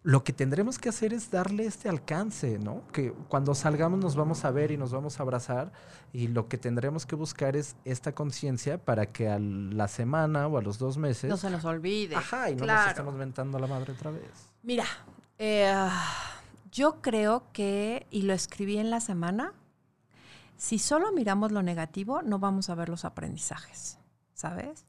[0.04, 2.86] lo que tendremos que hacer es darle este alcance, ¿no?
[2.92, 5.72] Que cuando salgamos nos vamos a ver y nos vamos a abrazar
[6.12, 10.58] y lo que tendremos que buscar es esta conciencia para que a la semana o
[10.58, 12.14] a los dos meses, No se nos olvide.
[12.16, 12.90] ajá, y no nos Claro.
[12.90, 14.30] estemos mentando a la madre otra vez.
[14.62, 14.84] Mira,
[15.38, 15.74] eh,
[16.70, 19.54] yo creo que, y lo escribí en la semana,
[20.58, 23.98] si solo miramos lo negativo, no vamos a ver los aprendizajes,
[24.34, 24.84] ¿sabes?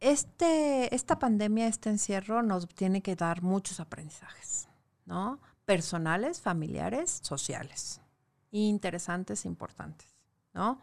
[0.00, 4.68] Este, esta pandemia, este encierro nos tiene que dar muchos aprendizajes,
[5.04, 5.40] ¿no?
[5.66, 8.00] Personales, familiares, sociales,
[8.50, 10.08] interesantes, importantes,
[10.54, 10.80] ¿no?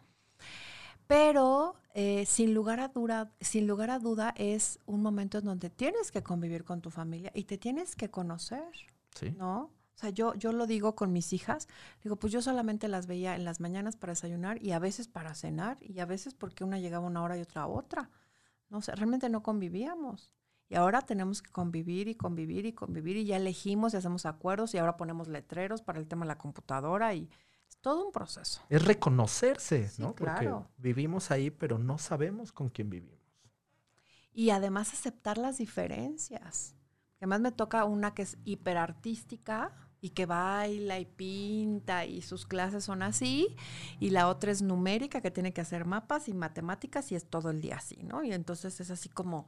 [1.07, 5.69] Pero eh, sin, lugar a dura, sin lugar a duda es un momento en donde
[5.69, 8.71] tienes que convivir con tu familia y te tienes que conocer,
[9.15, 9.31] Sí.
[9.31, 9.71] ¿no?
[9.95, 11.67] O sea, yo, yo lo digo con mis hijas,
[12.03, 15.33] digo, pues yo solamente las veía en las mañanas para desayunar y a veces para
[15.33, 18.11] cenar y a veces porque una llegaba una hora y otra a otra.
[18.69, 20.31] No sé, realmente no convivíamos.
[20.69, 24.73] Y ahora tenemos que convivir y convivir y convivir y ya elegimos y hacemos acuerdos
[24.73, 27.29] y ahora ponemos letreros para el tema de la computadora y
[27.69, 28.61] es todo un proceso.
[28.69, 30.13] Es reconocerse, Sí, ¿no?
[30.13, 30.63] claro.
[30.63, 33.17] Porque vivimos ahí, pero no sabemos con quién vivimos.
[34.33, 36.75] Y además aceptar las diferencias.
[37.19, 42.85] Además me toca una que es hiperartística y que baila y pinta y sus clases
[42.85, 43.57] son así.
[43.99, 47.49] Y la otra es numérica que tiene que hacer mapas y matemáticas y es todo
[47.49, 48.23] el día así, ¿no?
[48.23, 49.47] Y entonces es así como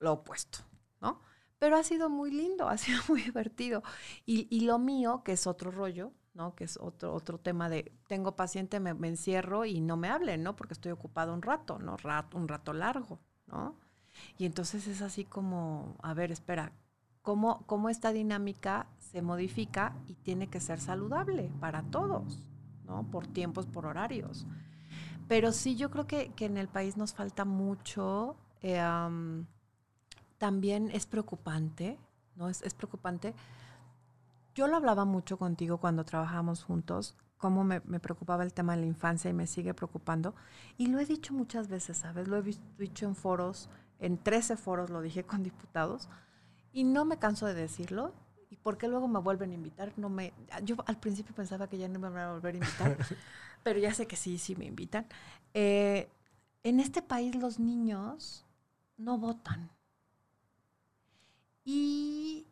[0.00, 0.58] lo opuesto,
[1.00, 1.20] ¿no?
[1.60, 3.84] Pero ha sido muy lindo, ha sido muy divertido.
[4.26, 6.56] Y, y lo mío, que es otro rollo, ¿no?
[6.56, 10.42] Que es otro, otro tema de, tengo paciente, me, me encierro y no me hablen,
[10.42, 10.56] ¿no?
[10.56, 11.96] Porque estoy ocupado un rato, ¿no?
[11.96, 13.78] Rato, un rato largo, ¿no?
[14.38, 16.72] Y entonces es así como, a ver, espera,
[17.22, 22.42] ¿cómo, cómo esta dinámica se modifica y tiene que ser saludable para todos,
[22.86, 23.04] ¿no?
[23.10, 24.46] Por tiempos, por horarios.
[25.28, 28.36] Pero sí, yo creo que, que en el país nos falta mucho.
[28.62, 29.44] eh, um,
[30.38, 31.98] también es preocupante,
[32.34, 32.48] ¿no?
[32.48, 33.32] Es, es preocupante.
[34.56, 38.80] Yo lo hablaba mucho contigo cuando trabajábamos juntos, cómo me, me preocupaba el tema de
[38.80, 40.34] la infancia y me sigue preocupando.
[40.78, 42.26] Y lo he dicho muchas veces, ¿sabes?
[42.26, 42.42] Lo he
[42.78, 43.68] dicho en foros,
[44.00, 46.08] en 13 foros lo dije con diputados,
[46.72, 48.12] y no me canso de decirlo.
[48.52, 49.94] ¿Y por qué luego me vuelven a invitar?
[49.96, 52.98] No me, yo al principio pensaba que ya no me van a volver a invitar,
[53.64, 55.06] pero ya sé que sí, sí me invitan.
[55.54, 56.06] Eh,
[56.62, 58.44] en este país los niños
[58.98, 59.70] no votan.
[61.64, 62.46] Y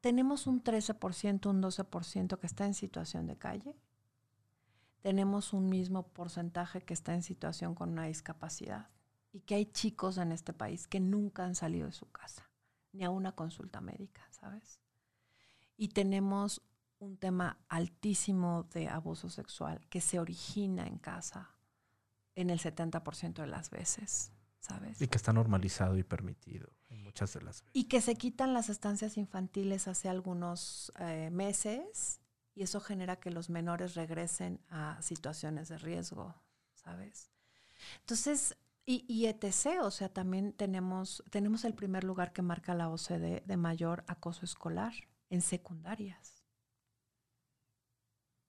[0.00, 3.76] tenemos un 13%, un 12% que está en situación de calle.
[5.02, 8.88] Tenemos un mismo porcentaje que está en situación con una discapacidad.
[9.30, 12.48] Y que hay chicos en este país que nunca han salido de su casa,
[12.92, 14.80] ni a una consulta médica, ¿sabes?
[15.76, 16.62] Y tenemos
[16.98, 21.50] un tema altísimo de abuso sexual que se origina en casa
[22.34, 25.00] en el 70% de las veces, ¿sabes?
[25.00, 27.70] Y que está normalizado y permitido en muchas de las veces.
[27.74, 32.20] Y que se quitan las estancias infantiles hace algunos eh, meses
[32.54, 36.34] y eso genera que los menores regresen a situaciones de riesgo,
[36.74, 37.30] ¿sabes?
[38.00, 38.56] Entonces,
[38.86, 43.42] y, y etc., o sea, también tenemos, tenemos el primer lugar que marca la OCDE
[43.44, 44.92] de mayor acoso escolar
[45.30, 46.44] en secundarias,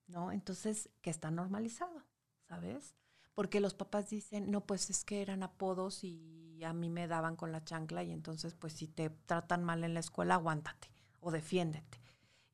[0.06, 0.30] ¿no?
[0.32, 2.02] Entonces, que está normalizado,
[2.48, 2.94] ¿sabes?
[3.34, 7.36] Porque los papás dicen, no, pues es que eran apodos y a mí me daban
[7.36, 10.88] con la chancla y entonces, pues si te tratan mal en la escuela, aguántate
[11.20, 12.00] o defiéndete.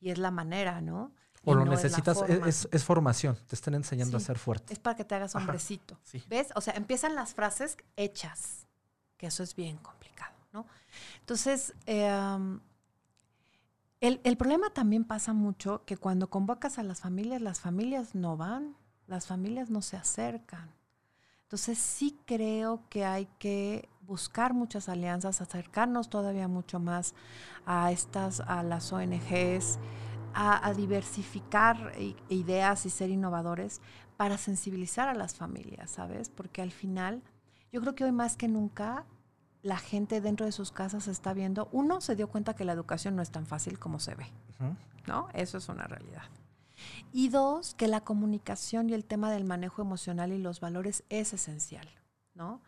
[0.01, 1.13] Y es la manera, ¿no?
[1.45, 2.49] O lo no necesitas, forma.
[2.49, 4.23] es, es formación, te están enseñando Sí.
[4.25, 4.73] a ser fuerte.
[4.73, 5.99] Es para que te hagas Ajá, hombrecito.
[6.03, 6.23] sí.
[6.29, 6.49] ¿Ves?
[6.57, 8.67] O sea, empiezan las frases hechas,
[9.17, 10.67] que eso es bien complicado, ¿no?
[11.21, 12.61] Entonces, eh, um,
[14.03, 18.75] el, problema también pasa mucho que cuando convocas a las familias, las familias no van,
[19.07, 20.73] las familias no se acercan.
[21.45, 27.15] Entonces sí creo que hay que buscar muchas alianzas, acercarnos todavía mucho más
[27.65, 29.79] a estas, a las ONGs,
[30.35, 31.93] a, a diversificar
[32.29, 33.81] ideas y ser innovadores
[34.17, 36.29] para sensibilizar a las familias, ¿sabes?
[36.29, 37.23] Porque al final,
[37.71, 39.07] yo creo que hoy más que nunca
[39.63, 43.17] la gente dentro de sus casas está viendo, uno se dio cuenta que la educación
[43.17, 44.27] no es tan fácil como se ve.
[45.07, 45.29] ¿no?
[45.33, 46.23] Eso es una realidad.
[47.13, 51.33] Y dos, que la comunicación y el tema del manejo emocional y los valores es
[51.33, 51.89] esencial,
[52.35, 52.61] ¿no?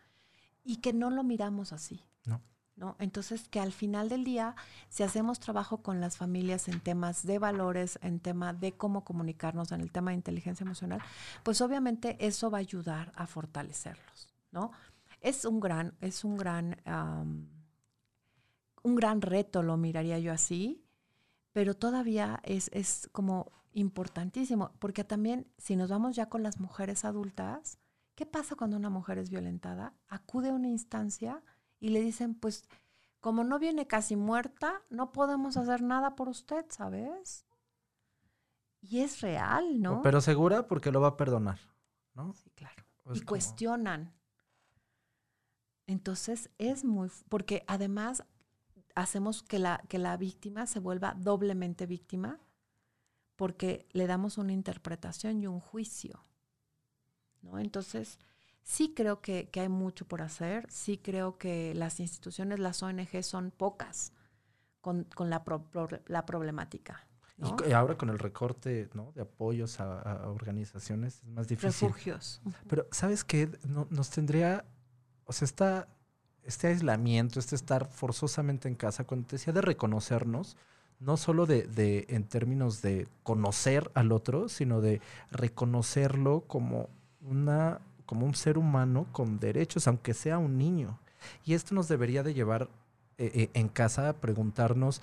[0.63, 2.03] Y que no lo miramos así.
[2.25, 2.41] No.
[2.75, 2.95] ¿no?
[2.99, 4.55] Entonces, que al final del día,
[4.89, 9.71] si hacemos trabajo con las familias en temas de valores, en tema de cómo comunicarnos,
[9.71, 11.01] en el tema de inteligencia emocional,
[11.43, 14.71] pues obviamente eso va a ayudar a fortalecerlos, ¿no?
[15.25, 16.79] Es un gran, es un gran,
[18.83, 20.85] un gran reto, lo miraría yo así,
[21.51, 27.05] pero todavía es, es como importantísimo, porque también si nos vamos ya con las mujeres
[27.05, 27.79] adultas,
[28.13, 29.95] ¿qué pasa cuando una mujer es violentada?
[30.09, 31.41] Acude a una instancia
[31.79, 32.63] y le dicen, pues
[33.19, 37.47] como no viene casi muerta, no podemos hacer nada por usted, ¿sabes?
[38.79, 40.03] Y es real, ¿no?
[40.03, 41.59] Pero segura porque lo va a perdonar,
[42.13, 42.33] ¿no?
[42.35, 42.83] sí, claro.
[43.15, 44.13] Y como- cuestionan.
[45.87, 48.23] Entonces es muy, porque además
[48.95, 52.39] hacemos que la, que la víctima se vuelva doblemente víctima
[53.35, 56.23] porque le damos una interpretación y un juicio.
[57.41, 57.59] ¿no?
[57.59, 58.17] Entonces,
[58.63, 63.21] sí creo que, que hay mucho por hacer, sí creo que las instituciones, las ONG
[63.23, 64.13] son pocas
[64.81, 67.07] con, con la, pro- pro- la problemática.
[67.37, 67.57] Y ¿no?
[67.67, 69.11] y ahora con el recorte ¿no?
[69.11, 71.89] de apoyos a, a organizaciones es más difícil.
[71.89, 72.41] Refugios.
[72.69, 73.49] Pero, ¿sabes qué?
[73.67, 74.63] No- nos tendría,
[75.25, 75.87] o sea, esta,
[76.43, 80.57] este aislamiento, este estar forzosamente en casa, cuando te decía de reconocernos,
[80.99, 86.89] no solo de, de en términos de conocer al otro, sino de reconocerlo como
[87.21, 90.99] una como un ser humano con derechos, aunque sea un niño.
[91.43, 92.69] Y esto nos debería de llevar
[93.17, 95.01] eh, eh, en casa a preguntarnos,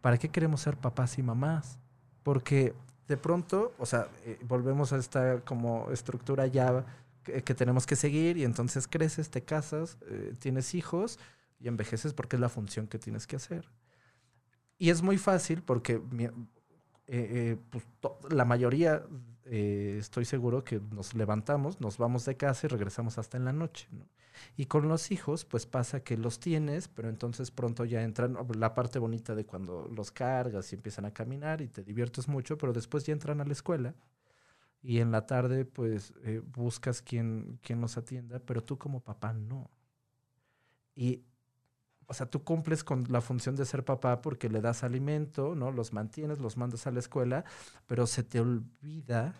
[0.00, 1.78] ¿para qué queremos ser papás y mamás?
[2.22, 2.74] Porque
[3.08, 6.84] de pronto, o sea, eh, volvemos a esta como estructura ya
[7.24, 11.18] que, tenemos que seguir y entonces creces, te casas, eh, tienes hijos
[11.58, 13.68] y envejeces porque es la función que tienes que hacer.
[14.78, 16.30] Y es muy fácil porque eh,
[17.08, 17.84] eh, pues,
[18.30, 19.04] la mayoría
[19.46, 23.86] estoy seguro que nos levantamos, nos vamos de casa y regresamos hasta en la noche.
[23.92, 24.06] ¿no?
[24.56, 28.74] Y con los hijos, pues pasa que los tienes, pero entonces pronto ya entran la
[28.74, 32.72] parte bonita de cuando los cargas y empiezan a caminar y te diviertes mucho, pero
[32.72, 33.94] después ya entran a la escuela
[34.84, 39.34] y en la tarde pues eh, buscas quien, quien los atienda, pero tú como papá
[39.34, 39.70] no.
[40.94, 41.22] Y,
[42.06, 45.72] o sea, tú cumples con la función de ser papá porque le das alimento, ¿no?
[45.72, 47.44] Los mantienes, los mandas a la escuela,
[47.86, 49.34] pero se te olvida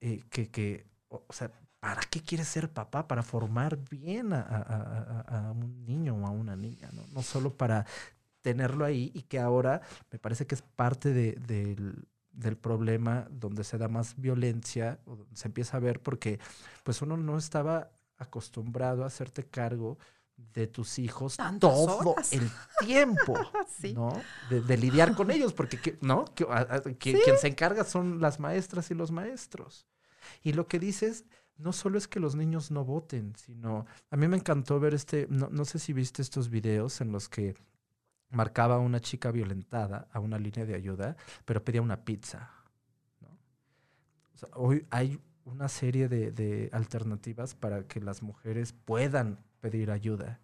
[0.00, 3.08] eh, que, que, o sea, ¿para qué quieres ser papá?
[3.08, 7.02] Para formar bien a, a- a- a un niño o a una niña, ¿no?
[7.12, 7.86] No solo para
[8.42, 9.82] tenerlo ahí y que ahora
[10.12, 11.34] me parece que es parte de-
[12.32, 16.38] del problema donde se da más violencia, o donde se empieza a ver porque
[16.84, 19.98] pues uno no estaba acostumbrado a hacerte cargo
[20.54, 22.32] de tus hijos todo horas.
[22.32, 23.34] el tiempo,
[23.68, 23.92] Sí.
[23.94, 24.20] ¿no?
[24.50, 27.84] De, de lidiar con ellos, porque ¿qué- no, Que- a- a- quien, quien se encarga
[27.84, 29.86] son las maestras y los maestros.
[30.42, 31.24] Y lo que dices,
[31.58, 35.26] no solo es que los niños no voten, sino a mí me encantó ver este,
[35.30, 37.54] no, no sé si viste estos videos en los que
[38.32, 42.50] marcaba a una chica violentada a una línea de ayuda, pero pedía una pizza.
[43.20, 43.28] ¿no?
[44.54, 50.40] Hoy hay una serie de, de alternativas para que las mujeres puedan pedir ayuda.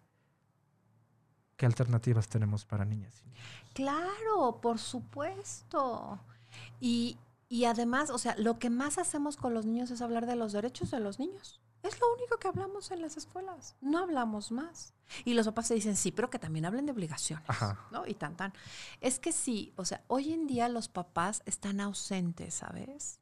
[1.57, 3.21] ¿Qué alternativas tenemos para niñas?
[3.73, 6.19] Claro, por supuesto.
[6.79, 7.17] Y,
[7.49, 10.53] y además, o sea, lo que más hacemos con los niños es hablar de los
[10.53, 11.59] derechos de los niños.
[11.83, 13.75] Es lo único que hablamos en las escuelas.
[13.81, 14.93] No hablamos más.
[15.25, 17.49] Y los papás se dicen, sí, pero que también hablen de obligaciones.
[17.49, 17.87] Ajá.
[17.91, 18.05] ¿No?
[18.05, 18.53] Y tan, tan.
[19.01, 23.19] Es que sí, o sea, hoy en día los papás están ausentes, ¿sabes?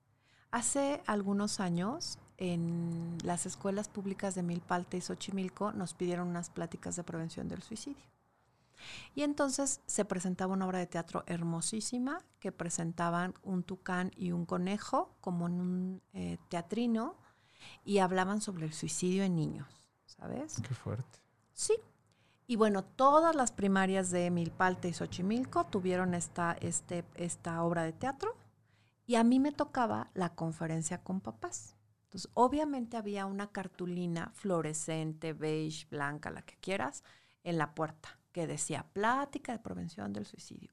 [0.51, 6.95] Hace algunos años, en las escuelas públicas de Milpalte y Xochimilco, nos pidieron unas pláticas
[6.95, 8.05] de prevención del suicidio.
[9.15, 14.45] Y entonces se presentaba una obra de teatro hermosísima que presentaban un tucán y un
[14.45, 17.15] conejo como en un eh, teatrino
[17.83, 19.67] y hablaban sobre el suicidio en niños,
[20.05, 20.61] ¿sabes?
[20.61, 21.19] Qué fuerte.
[21.57, 21.73] Sí.
[22.45, 27.93] Y bueno, todas las primarias de Milpalte y Xochimilco tuvieron esta, este, esta obra de
[27.93, 28.37] teatro
[29.07, 31.75] y a mí me tocaba la conferencia con papás.
[32.03, 37.03] Entonces, obviamente había una cartulina fluorescente, beige, blanca, la que quieras,
[37.43, 40.71] en la puerta que decía Plática de Prevención del Suicidio.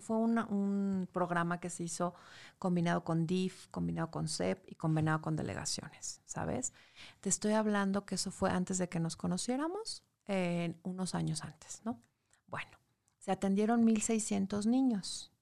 [0.00, 2.12] Fue un programa que se hizo
[2.58, 6.72] combinado con DIF, combinado con CEP y combinado con delegaciones, ¿sabes?
[7.20, 11.82] Te estoy hablando que eso fue antes de que nos conociéramos, eh, unos años antes,
[11.84, 12.00] ¿no?
[12.46, 12.78] Bueno,
[13.18, 15.32] se atendieron 1.600 niños.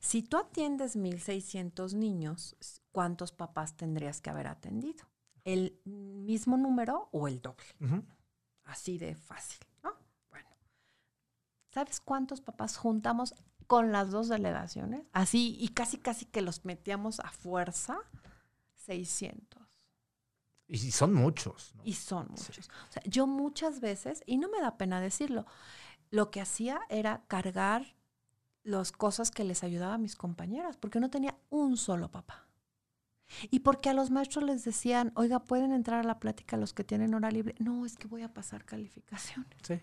[0.00, 2.56] Si tú atiendes 1.600 niños,
[2.92, 5.04] ¿cuántos papás tendrías que haber atendido?
[5.44, 7.64] ¿El mismo número o el doble?
[8.64, 9.94] Así de fácil, ¿no?
[10.30, 10.48] Bueno,
[11.70, 13.34] ¿sabes cuántos papás juntamos
[13.66, 15.06] con las dos delegaciones?
[15.12, 17.98] Así, y casi, casi que los metíamos a fuerza,
[18.76, 19.57] 600.
[20.68, 21.74] Y son muchos.
[21.76, 21.82] ¿no?
[21.84, 22.68] Y son muchos.
[22.88, 25.46] O sea, yo muchas veces, y no me da pena decirlo,
[26.10, 27.96] lo que hacía era cargar
[28.62, 32.46] las cosas que les ayudaba a mis compañeras, porque no tenía un solo papá.
[33.50, 36.84] Y porque a los maestros les decían, oiga, ¿pueden entrar a la plática los que
[36.84, 37.54] tienen hora libre?
[37.58, 39.80] No, es que voy a pasar calificaciones, Sí.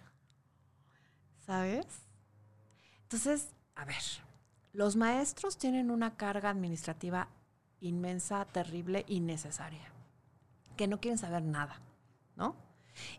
[1.45, 1.85] ¿sabes?
[3.03, 4.01] Entonces, a ver,
[4.73, 7.29] los maestros tienen una carga administrativa
[7.81, 9.91] inmensa, terrible, innecesaria,
[10.75, 11.81] que no quieren saber nada,
[12.35, 12.55] ¿no?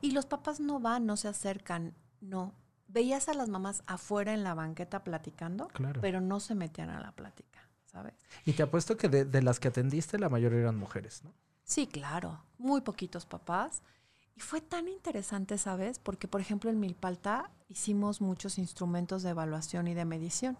[0.00, 2.52] Y los papás no van, no se acercan, no.
[2.88, 6.00] Veías a las mamás afuera en la banqueta platicando, Claro.
[6.00, 8.14] pero no se metían a la plática, ¿sabes?
[8.44, 11.32] Y te apuesto que de, de las que atendiste, la mayoría eran mujeres, ¿no?
[11.64, 13.82] Sí, claro, muy poquitos papás.
[14.36, 15.98] Y fue tan interesante, ¿sabes?
[15.98, 20.56] Porque, por ejemplo, en Milpalta hicimos muchos instrumentos de evaluación y de medición.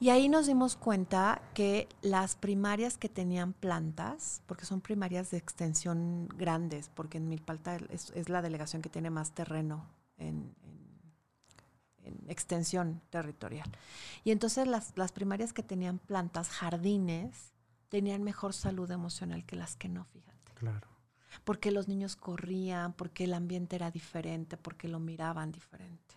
[0.00, 5.38] Y ahí nos dimos cuenta que las primarias que tenían plantas, porque son primarias de
[5.38, 9.86] extensión grandes, porque en Milpalta es, es la delegación que tiene más terreno
[10.18, 13.70] en, en- en extensión territorial.
[14.24, 17.52] Y entonces las, las primarias que tenían plantas, jardines,
[17.88, 20.52] tenían mejor salud emocional que las que no, fíjate.
[20.54, 20.88] Claro.
[21.44, 26.14] Porque los niños corrían, porque el ambiente era diferente, porque lo miraban diferente.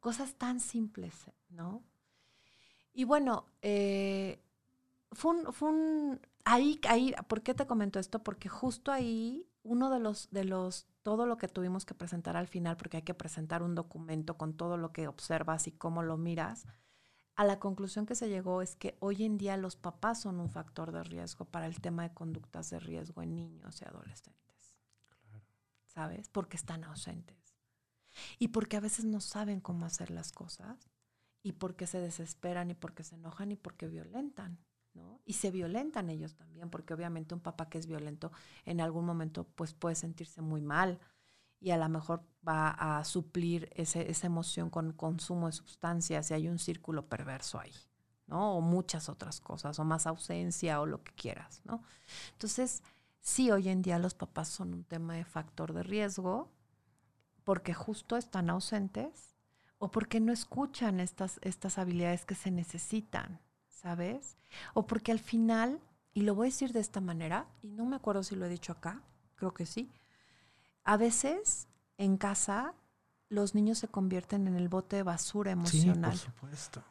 [0.00, 1.14] Cosas tan simples,
[1.48, 1.82] ¿no?
[2.94, 4.40] Y bueno, eh,
[5.12, 8.22] fue un, fue un- ahí, ahí, ¿por qué te comento esto?
[8.22, 12.48] Porque justo ahí, uno de los, de los, todo lo que tuvimos que presentar al
[12.48, 16.16] final, porque hay que presentar un documento con todo lo que observas y cómo lo
[16.18, 16.66] miras,
[17.36, 20.50] a la conclusión que se llegó es que hoy en día los papás son un
[20.50, 24.74] factor de riesgo para el tema de conductas de riesgo en niños y adolescentes.
[25.86, 26.28] ¿Sabes?
[26.28, 27.36] Porque están ausentes.
[28.38, 30.90] Y porque a veces no saben cómo hacer las cosas.
[31.42, 34.58] Y porque se desesperan y porque se enojan y porque violentan.
[34.94, 35.20] ¿no?
[35.24, 38.30] Y se violentan ellos también, porque obviamente un papá que es violento
[38.64, 41.00] en algún momento pues puede sentirse muy mal
[41.62, 46.34] y a lo mejor va a suplir ese, esa emoción con consumo de sustancias y
[46.34, 47.72] hay un círculo perverso ahí,
[48.26, 48.56] ¿no?
[48.56, 51.84] O muchas otras cosas, o más ausencia o lo que quieras, ¿no?
[52.32, 52.82] Entonces,
[53.20, 56.50] sí, hoy en día los papás son un tema de factor de riesgo
[57.44, 59.31] porque justo están ausentes
[59.82, 64.36] o porque no escuchan estas, estas habilidades que se necesitan, ¿sabes?
[64.74, 65.80] O porque al final,
[66.14, 68.48] y lo voy a decir de esta manera, y no me acuerdo si lo he
[68.48, 69.02] dicho acá,
[69.34, 69.90] creo que sí,
[70.84, 71.66] a veces
[71.98, 72.74] en casa
[73.28, 76.16] los niños se convierten en el bote de basura emocional.
[76.16, 76.84] Sí, por supuesto.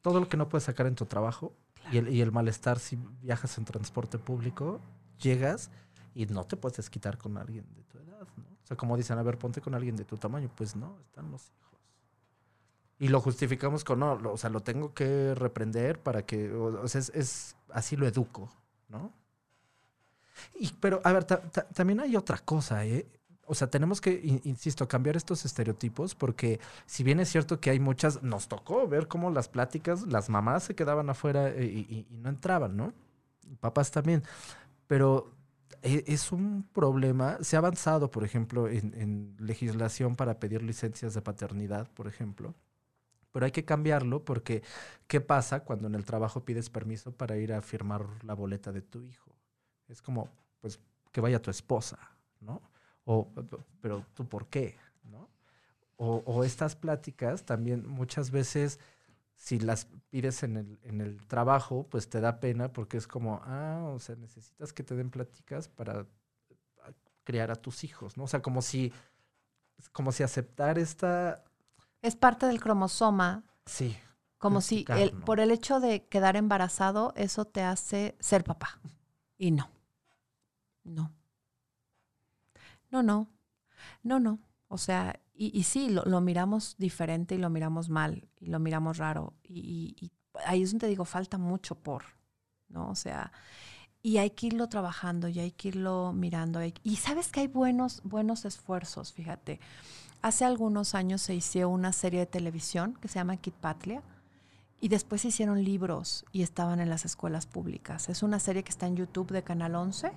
[0.00, 1.56] Todo lo que no puedes sacar en tu trabajo
[1.90, 4.80] y, el, y el malestar si viajas en transporte público,
[5.18, 5.72] llegas
[6.14, 8.44] y no te puedes desquitar con alguien de tu edad, ¿no?
[8.62, 10.50] O sea, como dicen, a ver, ponte con alguien de tu tamaño.
[10.56, 11.58] Pues no, están los hijos.
[12.98, 16.82] Y lo justificamos con, no, lo- o sea, lo tengo que reprender para que, o,
[16.82, 18.48] o sea, es, es- así lo educo,
[18.88, 19.12] ¿no?
[20.58, 23.06] Y, pero, a ver, ta- ta- también hay otra cosa, ¿eh?
[23.46, 27.70] O sea, tenemos que, in- insisto, cambiar estos estereotipos porque si bien es cierto que
[27.70, 31.80] hay muchas, nos tocó ver cómo las pláticas, las mamás se quedaban afuera eh, y,
[31.94, 32.92] y- y no entraban, ¿no?
[33.60, 34.22] Papás también.
[34.86, 35.30] Pero
[35.82, 41.90] es un problema, se ha avanzado, por ejemplo, en, legislación para pedir licencias de paternidad,
[41.90, 42.54] por ejemplo.
[43.32, 44.62] Pero hay que cambiarlo porque,
[45.06, 48.82] ¿qué pasa cuando en el trabajo pides permiso para ir a firmar la boleta de
[48.82, 49.34] tu hijo?
[49.88, 50.28] Es como,
[50.60, 50.78] pues,
[51.10, 51.98] que vaya tu esposa,
[52.40, 52.62] ¿no?
[53.04, 53.28] O,
[53.80, 54.76] pero tú, ¿por qué?
[55.04, 55.28] ¿No?
[55.96, 58.80] O estas pláticas también muchas veces,
[59.42, 63.40] si las pides en el, en el trabajo, pues te da pena porque es como,
[63.44, 66.06] ah, o sea, necesitas que te den pláticas para
[66.84, 66.92] ah,
[67.24, 68.22] criar a tus hijos, ¿no?
[68.22, 68.92] O sea, como si,
[69.90, 71.42] como si aceptar esta...
[72.02, 73.96] Es parte del cromosoma, Sí,
[74.38, 78.80] como si el- por el hecho de quedar embarazado, eso te hace ser papá.
[79.38, 79.68] Y no.
[80.84, 81.12] No.
[82.92, 83.28] No, no.
[84.04, 84.38] No, no.
[84.68, 88.98] O sea, y, sí, lo, lo miramos diferente y lo miramos mal y lo miramos
[88.98, 89.34] raro.
[89.42, 90.12] Y,
[90.46, 92.04] ahí es donde digo, falta mucho por,
[92.68, 92.88] ¿no?
[92.90, 93.32] O sea,
[94.02, 96.60] y hay que irlo trabajando y hay que irlo mirando.
[96.82, 99.60] Y sabes que hay buenos, buenos esfuerzos, fíjate.
[100.20, 104.02] Hace algunos años se hizo una serie de televisión que se llama Kid Patria
[104.80, 108.08] y después se hicieron libros y estaban en las escuelas públicas.
[108.08, 110.12] Es una serie que está en YouTube de Canal 11,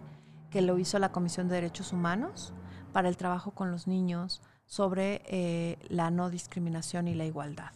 [0.49, 2.53] que lo hizo la Comisión de Derechos Humanos
[2.91, 7.71] para el trabajo con los niños sobre eh, la no discriminación y la igualdad.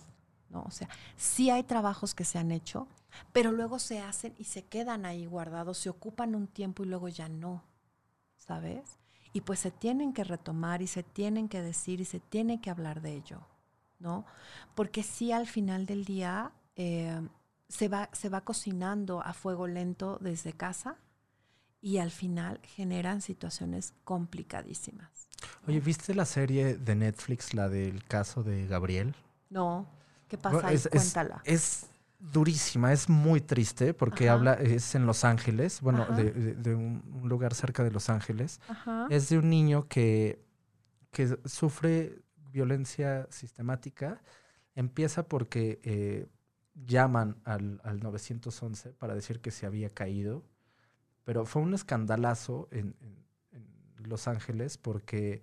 [0.49, 0.63] ¿no?
[0.63, 2.87] O sea, sí hay trabajos que se han hecho,
[3.31, 7.07] pero luego se hacen y se quedan ahí guardados, se ocupan un tiempo y luego
[7.07, 7.63] ya no,
[8.37, 8.99] ¿sabes?
[9.33, 12.69] Y pues se tienen que retomar y se tienen que decir y se tiene que
[12.69, 13.41] hablar de ello,
[13.99, 14.25] ¿no?
[14.75, 17.21] Porque sí al final del día eh,
[17.67, 20.97] se, va, se va cocinando a fuego lento desde casa
[21.81, 25.28] y al final generan situaciones complicadísimas.
[25.67, 29.15] Oye, ¿viste la serie de Netflix, la del caso de Gabriel?
[29.49, 29.87] No,
[30.27, 30.75] ¿qué pasa ahí?
[30.75, 31.41] es, Cuéntala.
[31.45, 31.87] es
[32.19, 34.33] durísima, es muy triste porque Ajá.
[34.37, 38.59] habla, es en Los Ángeles, bueno, de, de- de un, lugar cerca de Los Ángeles.
[38.67, 39.07] Ajá.
[39.09, 40.43] Es de un niño que,
[41.11, 42.21] que sufre
[42.51, 44.21] violencia sistemática.
[44.75, 46.27] Empieza porque eh,
[46.85, 50.43] llaman al, al 911 para decir que se había caído,
[51.23, 53.15] pero fue un escandalazo en- en
[54.05, 55.41] Los Ángeles porque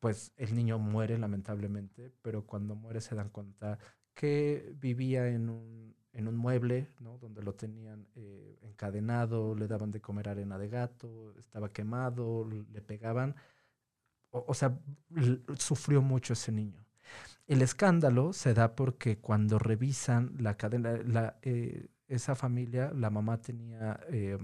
[0.00, 3.78] pues el niño muere lamentablemente, pero cuando muere se dan cuenta
[4.14, 7.18] que vivía en un, en un mueble, ¿no?
[7.18, 12.82] Donde lo tenían eh, encadenado, le daban de comer arena de gato, estaba quemado, le
[12.82, 13.34] pegaban.
[14.30, 14.78] O, sea,
[15.56, 16.84] sufrió mucho ese niño.
[17.46, 23.40] El escándalo se da porque cuando revisan la cadena, la, eh, esa familia, la mamá
[23.40, 24.38] tenía eh,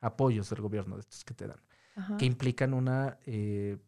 [0.00, 1.60] apoyos del gobierno, de estos que te dan,
[2.00, 2.16] Ajá.
[2.16, 3.78] que implican una eh,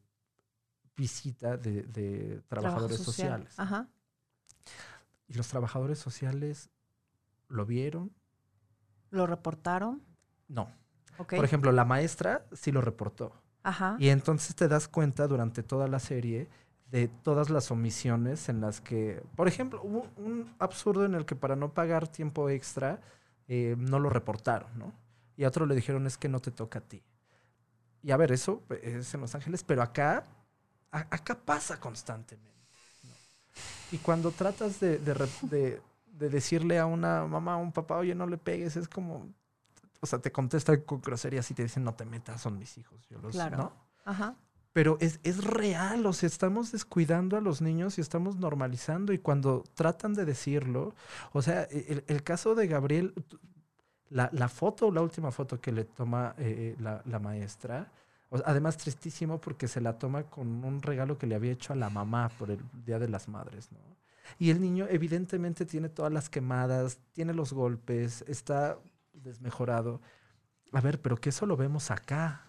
[0.96, 3.46] visita de, trabajadores social.
[3.48, 3.58] sociales.
[3.58, 3.88] Ajá.
[5.28, 6.70] Y los trabajadores sociales
[7.48, 8.12] lo vieron.
[9.10, 10.02] ¿Lo reportaron?
[10.48, 10.68] No.
[11.18, 11.34] Ok.
[11.36, 13.32] Por ejemplo, la maestra sí lo reportó.
[13.62, 13.96] Ajá.
[13.98, 16.48] Y entonces te das cuenta durante toda la serie
[16.90, 21.34] de todas las omisiones en las que, por ejemplo, hubo un absurdo en el que
[21.34, 23.00] para no pagar tiempo extra
[23.48, 24.92] eh, no lo reportaron, ¿no?
[25.36, 27.02] Y a otro le dijeron es que no te toca a ti.
[28.02, 30.26] Y a ver, eso es en Los Ángeles, pero acá,
[30.90, 32.50] a- acá pasa constantemente.
[33.04, 33.10] ¿no?
[33.92, 35.82] Y cuando tratas de, de de-
[36.12, 39.28] de decirle a una mamá o un papá, oye, no le pegues, es como,
[40.00, 43.06] o sea, te contestan con groserías y te dicen, no te metas, son mis hijos.
[43.08, 43.56] Yo los, Claro.
[43.56, 43.72] ¿no?
[44.04, 44.36] Ajá.
[44.72, 49.18] Pero es, es real, o sea, estamos descuidando a los niños y estamos normalizando y
[49.18, 50.94] cuando tratan de decirlo,
[51.32, 53.12] o sea, el, el caso de Gabriel,
[54.12, 57.90] la, la foto, la última foto que le toma eh, la, la maestra,
[58.44, 61.90] además tristísimo porque se la toma con un regalo que le había hecho a la
[61.90, 63.78] mamá por el Día de las Madres, ¿no?
[64.38, 68.78] Y el niño evidentemente tiene todas las quemadas, tiene los golpes, está
[69.12, 70.00] desmejorado.
[70.72, 72.46] A ver, pero que eso lo vemos acá.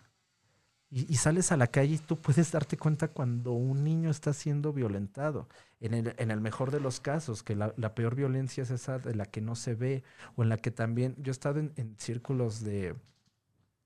[0.96, 4.32] Y, y sales a la calle y tú puedes darte cuenta cuando un niño está
[4.32, 5.48] siendo violentado.
[5.80, 9.00] En el, en el mejor de los casos, que la, la peor violencia es esa
[9.00, 10.04] de la que no se ve,
[10.36, 12.96] o en la que también, yo he estado en, en círculos de,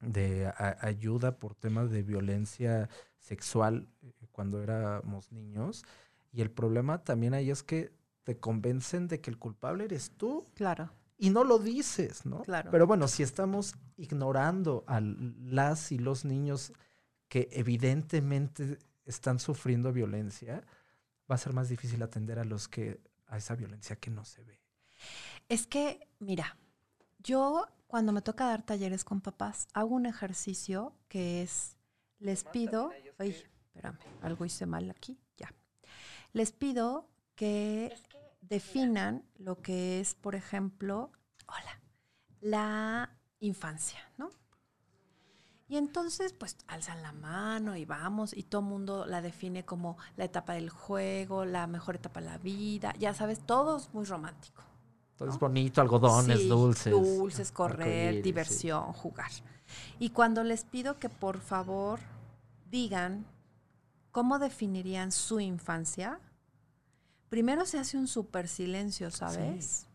[0.01, 2.89] de a- ayuda por temas de violencia
[3.19, 5.85] sexual eh, cuando éramos niños,
[6.33, 7.91] y el problema también ahí es que
[8.23, 10.89] te convencen de que el culpable eres tú Claro.
[11.17, 12.41] y no lo dices, ¿no?
[12.41, 12.69] Claro.
[12.69, 16.73] Pero bueno, si estamos ignorando a las y los niños
[17.27, 20.63] que evidentemente están sufriendo violencia,
[21.29, 24.43] va a ser más difícil atender a los que a esa violencia que no se
[24.43, 24.61] ve.
[25.49, 26.57] Es que, mira,
[27.19, 31.77] yo cuando me toca dar talleres con papás, hago un ejercicio que es,
[32.19, 35.53] les pido, ay, espérame, algo hice mal aquí, ya.
[36.33, 37.93] Les pido que
[38.41, 41.11] definan lo que es, por ejemplo,
[41.47, 41.81] hola,
[42.41, 44.31] la infancia, ¿no?
[45.69, 49.97] Y entonces, pues, alzan la mano y vamos, y todo el mundo la define como
[50.15, 54.05] la etapa del juego, la mejor etapa de la vida, ya sabes, todo es muy
[54.05, 54.63] romántico.
[55.11, 55.47] Entonces, ¿no?
[55.47, 56.91] bonito, algodones, Sí, dulces.
[56.91, 58.21] Dulces, correr, sí.
[58.21, 59.31] diversión, jugar.
[59.99, 61.99] Y cuando les pido que por favor
[62.69, 63.25] digan
[64.11, 66.19] cómo definirían su infancia,
[67.29, 69.87] primero se hace un super silencio, ¿sabes?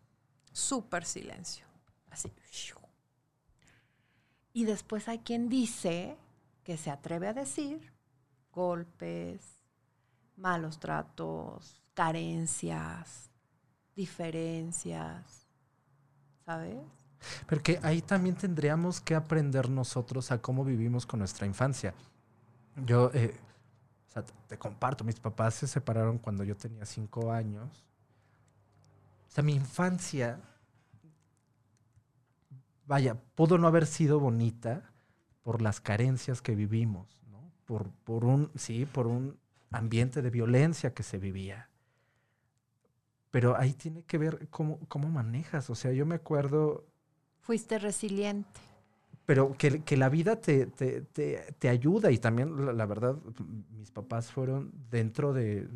[0.53, 1.65] Súper silencio.
[2.11, 2.31] Así.
[4.53, 6.17] Y después hay quien dice
[6.65, 7.93] que se atreve a decir
[8.53, 9.41] golpes,
[10.37, 13.31] malos tratos, carencias,
[13.97, 15.47] diferencias,
[16.45, 16.83] ¿sabes?
[17.47, 21.95] Porque ahí también tendríamos que aprender nosotros a cómo vivimos con nuestra infancia.
[22.85, 23.35] Yo, eh,
[24.09, 27.85] o sea, te, te comparto, mis papás se separaron cuando yo tenía cinco años.
[29.29, 30.41] O sea, mi infancia,
[32.87, 34.93] vaya, pudo no haber sido bonita
[35.43, 37.53] por las carencias que vivimos, ¿no?
[37.65, 39.39] Por, por un, sí, por un
[39.71, 41.71] ambiente de violencia que se vivía.
[43.31, 45.71] Pero ahí tiene que ver cómo, cómo manejas.
[45.71, 46.87] O sea, yo me acuerdo
[47.41, 48.61] Fuiste resiliente.
[49.25, 53.17] pero que, que la vida te, te, te, te ayuda y también, la, la verdad,
[53.71, 55.69] mis papás fueron dentro de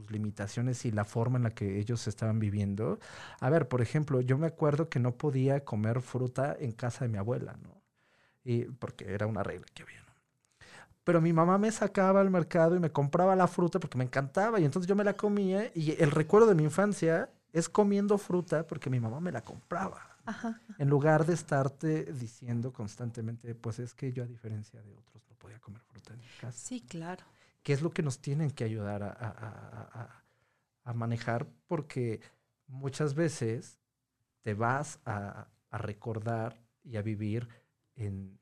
[0.00, 2.98] sus limitaciones y la forma en la que ellos estaban viviendo.
[3.40, 7.10] A ver, por ejemplo, yo me acuerdo que no podía comer fruta en casa de
[7.10, 7.82] mi abuela, ¿no?
[8.42, 10.14] Y porque era una regla que había, ¿no?
[11.04, 14.60] Pero mi mamá me sacaba al mercado y me compraba la fruta porque me encantaba
[14.60, 18.66] y entonces yo me la comía y el recuerdo de mi infancia es comiendo fruta
[18.66, 20.16] porque mi mamá me la compraba.
[20.24, 20.60] Ajá.
[20.78, 25.36] En lugar de estarte diciendo constantemente, pues es que yo a diferencia de otros no
[25.36, 26.58] podía comer fruta en mi casa.
[26.58, 27.24] Sí, claro.
[27.62, 30.24] ¿Qué es lo que nos tienen que ayudar a, a- a- a-
[30.84, 31.46] a manejar?
[31.66, 32.20] Porque
[32.66, 33.78] muchas veces
[34.42, 37.48] te vas a, a recordar y a vivir
[37.96, 38.38] en,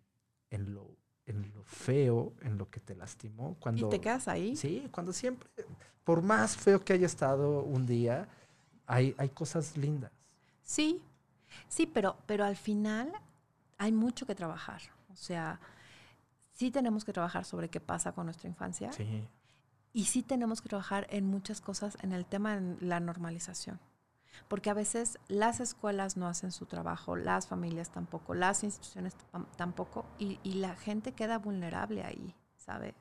[0.50, 0.96] en lo,
[1.26, 3.56] en lo feo, en lo que te lastimó.
[3.58, 4.56] Cuando, ¿Y te quedas ahí?
[4.56, 5.48] Sí, cuando siempre,
[6.04, 8.28] por más feo que haya estado un día,
[8.86, 10.12] hay, hay cosas lindas.
[10.62, 11.02] Sí,
[11.68, 13.12] sí, pero, pero al final
[13.78, 14.80] hay mucho que trabajar.
[15.12, 15.60] O sea,
[16.58, 19.24] sí tenemos que trabajar sobre qué pasa con nuestra infancia Sí.
[19.92, 23.78] y sí tenemos que trabajar en muchas cosas en el tema de la normalización.
[24.48, 29.46] Porque a veces las escuelas no hacen su trabajo, las familias tampoco, las instituciones tam-
[29.56, 32.94] tampoco, y, y la gente queda vulnerable ahí, ¿sabes?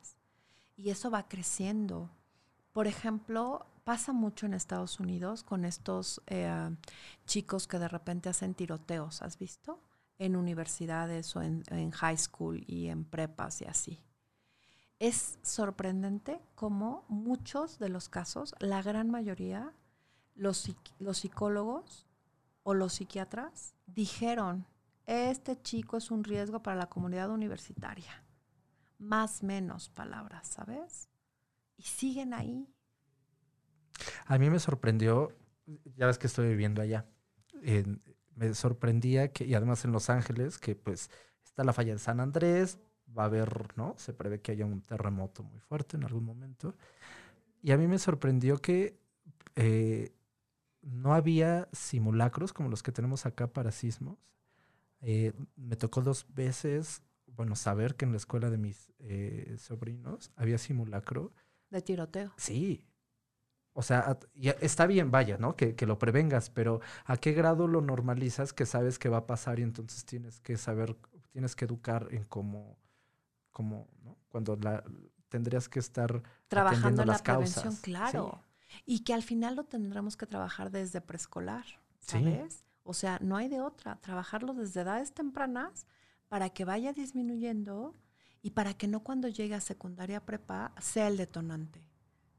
[0.76, 2.10] Y eso va creciendo.
[2.74, 6.76] Por ejemplo, pasa mucho en Estados Unidos con estos eh,
[7.26, 9.80] chicos que de repente hacen tiroteos, ¿has visto?
[10.20, 14.02] En universidades o en, high school y en prepas y así.
[15.00, 19.74] Es sorprendente cómo muchos de los casos, la gran mayoría,
[20.34, 22.08] los, los psicólogos
[22.64, 24.66] o los psiquiatras dijeron,
[25.06, 28.24] este chico es un riesgo para la comunidad universitaria.
[28.98, 31.10] Más menos palabras, ¿sabes?
[31.78, 32.68] Y siguen ahí.
[34.26, 35.30] A mí me sorprendió,
[35.96, 37.06] ya ves que estoy viviendo allá,
[37.62, 38.02] en-
[38.38, 41.10] me sorprendía que, y además en Los Ángeles, que pues
[41.44, 42.80] está la falla de San Andrés,
[43.18, 43.96] va a haber, ¿no?
[43.98, 46.76] Se prevé que haya un terremoto muy fuerte en algún momento.
[47.62, 49.00] Y a mí me sorprendió que
[49.56, 50.14] eh,
[50.82, 54.18] no había simulacros como los que tenemos acá para sismos.
[55.02, 60.32] Eh, me tocó dos veces bueno, saber que en la escuela de mis eh, sobrinos
[60.36, 61.34] había simulacro.
[61.70, 62.34] De tiroteo.
[62.38, 62.84] Sí.
[63.80, 65.56] O sea, ya está bien, vaya, ¿no?
[65.56, 69.28] Que, que lo prevengas, pero ¿a qué grado lo normalizas que sabes que va a
[69.28, 70.96] pasar y entonces tienes que saber,
[71.32, 72.76] tienes que educar en cómo,
[73.52, 74.18] cómo ¿no?
[74.30, 74.84] Cuando la,
[75.30, 77.82] tendrías que estar Trabajando en la las prevención, causas.
[77.82, 78.42] claro.
[78.88, 81.66] Y que al final lo tendremos que trabajar desde preescolar,
[82.00, 82.14] Sí.
[82.24, 82.64] ¿sabes?
[82.84, 83.98] O sea, no hay de otra.
[84.02, 85.86] Trabajarlo desde edades tempranas
[86.30, 87.94] para que vaya disminuyendo
[88.42, 91.82] y para que no cuando llegue a secundaria prepa sea el detonante,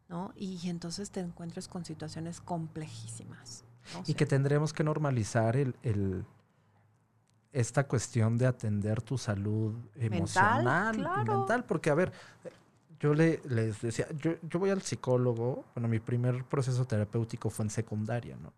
[0.09, 0.33] ¿no?
[0.37, 3.65] Y entonces te encuentres con situaciones complejísimas.
[4.07, 6.25] Y que tendremos que normalizar el, el-
[7.53, 11.39] esta cuestión de atender tu salud emocional claro.
[11.39, 11.65] mental.
[11.65, 12.13] Porque, a ver,
[13.01, 17.65] yo le, les decía, yo, yo voy al psicólogo, bueno, mi primer proceso terapéutico fue
[17.65, 18.53] en secundaria, ¿no?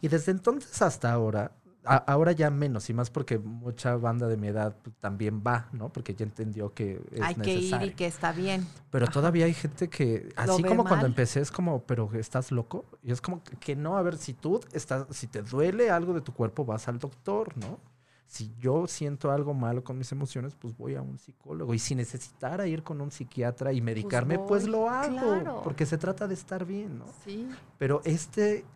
[0.00, 1.52] Y desde entonces hasta ahora,
[1.88, 5.68] a- ahora ya menos, y más porque mucha banda de mi edad pues, también va,
[5.72, 5.88] ¿no?
[5.92, 8.66] Porque ya entendió que es hay que ir y que está bien.
[8.90, 9.12] Pero Ajá.
[9.12, 12.84] todavía hay gente que, así como cuando empecé, es como, pero estás loco.
[13.02, 16.20] Y es como que, no, a ver, si tú estás, si te duele algo de
[16.20, 17.80] tu cuerpo, vas al doctor, ¿no?
[18.26, 21.72] Si yo siento algo malo con mis emociones, pues voy a un psicólogo.
[21.72, 25.16] Y si necesitara ir con un psiquiatra y medicarme, pues, voy, lo hago.
[25.16, 25.60] claro.
[25.64, 27.06] Porque se trata de estar bien, ¿no?
[27.24, 27.48] Sí.
[27.78, 28.66] Pero este,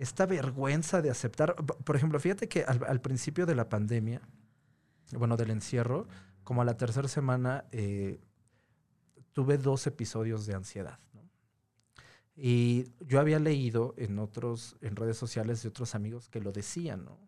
[0.00, 4.20] esta vergüenza de aceptar, por ejemplo, fíjate que al, al principio de la pandemia,
[5.12, 6.08] bueno, del encierro,
[6.42, 8.18] como a la tercera semana, eh,
[9.32, 10.98] tuve dos episodios de ansiedad.
[11.12, 11.20] ¿no?
[12.34, 17.04] Y yo había leído en otros, en redes sociales de otros amigos que lo decían,
[17.04, 17.18] ¿no?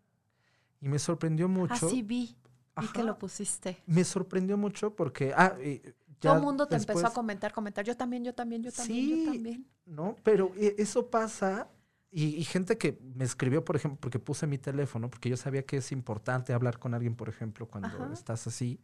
[0.81, 1.87] Y me sorprendió mucho.
[1.87, 2.35] Así vi.
[2.75, 2.91] Ajá.
[2.91, 3.77] que lo pusiste.
[3.85, 5.93] Me sorprendió mucho porque, ah, y ya
[6.31, 7.85] Todo el mundo te empezó a después- comentar, comentar.
[7.85, 9.25] Yo también, yo también, yo también, Sí.
[9.27, 9.67] yo también.
[9.85, 10.15] ¿no?
[10.23, 11.69] Pero e- eso pasa
[12.13, 15.65] y, y gente que me escribió, por ejemplo, porque puse mi teléfono, porque yo sabía
[15.65, 18.13] que es importante hablar con alguien, por ejemplo, cuando Ajá.
[18.13, 18.79] estás así.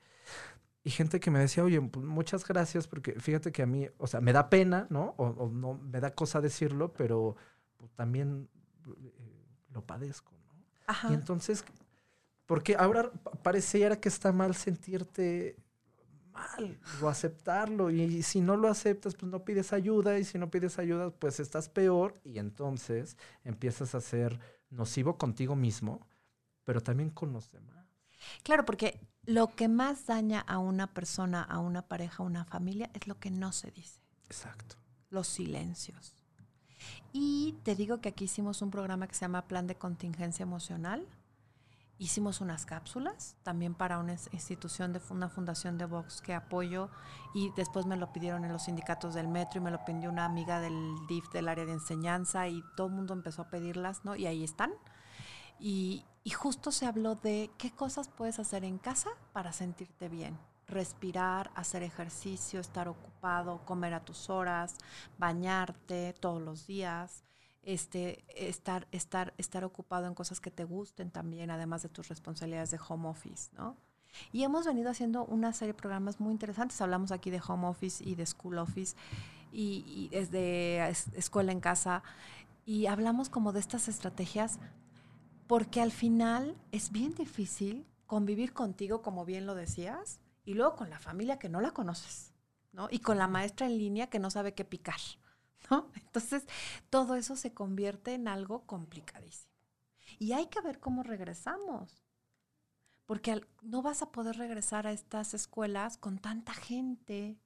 [0.83, 4.07] Y gente que me decía, oye, pues, muchas gracias, porque fíjate que a mí, o
[4.07, 5.13] sea, me da pena, ¿no?
[5.17, 7.35] O, o no me da cosa decirlo, pero
[7.77, 8.49] pues, también
[8.87, 9.11] eh,
[9.73, 10.63] lo padezco, ¿no?
[10.87, 11.09] Ajá.
[11.09, 11.63] Y entonces,
[12.45, 15.57] porque ahora pa- pareciera que está mal sentirte
[17.01, 17.89] o aceptarlo.
[17.89, 20.19] Y si no lo aceptas, pues no pides ayuda.
[20.19, 22.13] Y si no pides ayuda, pues estás peor.
[22.23, 26.07] Y entonces empiezas a ser nocivo contigo mismo,
[26.63, 27.85] pero también con los demás.
[28.43, 32.89] Claro, porque lo que más daña a una persona, a una pareja, a una familia,
[32.93, 34.75] es lo que no se dice, Exacto.
[35.09, 36.15] los silencios.
[37.11, 41.05] Y te digo que aquí hicimos un programa que se llama Plan de Contingencia Emocional.
[41.99, 46.89] Hicimos unas cápsulas también para una ins- institución de una fundación de Vox que apoyo
[47.35, 50.23] y después me lo pidieron en los sindicatos del metro y me lo pidió una
[50.25, 54.15] amiga del DIF del área de enseñanza y todo el mundo empezó a pedirlas, ¿no?
[54.15, 54.71] Y ahí están.
[55.59, 56.05] Y
[56.37, 60.37] justo se habló de qué cosas puedes hacer en casa para sentirte bien.
[60.67, 64.75] Respirar, hacer ejercicio, estar ocupado, comer a tus horas,
[65.17, 67.23] bañarte todos los días,
[67.73, 72.71] este, estar, estar, estar ocupado en cosas que te gusten también, además de tus responsabilidades
[72.71, 73.75] de home office, ¿no?
[74.31, 76.81] Y hemos venido haciendo una serie de programas muy interesantes.
[76.81, 78.95] Hablamos aquí de home office y de school office
[79.51, 82.01] y, y es de es- escuela en casa.
[82.65, 84.59] Y hablamos como de estas estrategias
[85.47, 90.89] porque al final es bien difícil convivir contigo, como bien lo decías, y luego con
[90.89, 92.33] la familia que no la conoces,
[92.71, 92.87] ¿no?
[92.89, 94.99] Y con la maestra en línea que no sabe qué picar,
[95.69, 95.89] ¿no?
[95.95, 96.45] Entonces,
[96.89, 99.53] todo eso se convierte en algo complicadísimo.
[100.17, 102.03] Y hay que ver cómo regresamos,
[103.05, 107.37] porque no vas a poder regresar a estas escuelas con tanta gente.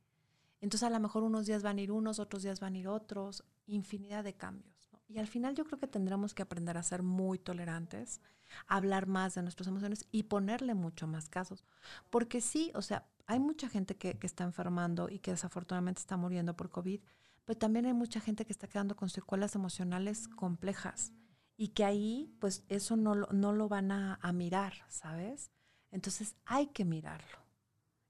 [0.62, 2.88] Entonces, a lo mejor unos días van a ir unos, otros días van a ir
[2.88, 4.74] otros, infinidad de cambios.
[5.08, 8.20] Y al final yo creo que tendremos que aprender a ser muy tolerantes,
[8.68, 11.66] hablar más de nuestras emociones y ponerle mucho más casos.
[12.10, 16.56] Porque sí, o sea, hay mucha gente que está enfermando y que desafortunadamente está muriendo
[16.56, 17.02] por COVID,
[17.46, 21.12] pero también hay mucha gente que está quedando con secuelas emocionales complejas
[21.58, 25.52] y que ahí, pues eso no no lo van a, a mirar, ¿sabes?
[25.92, 27.44] Entonces hay que mirarlo.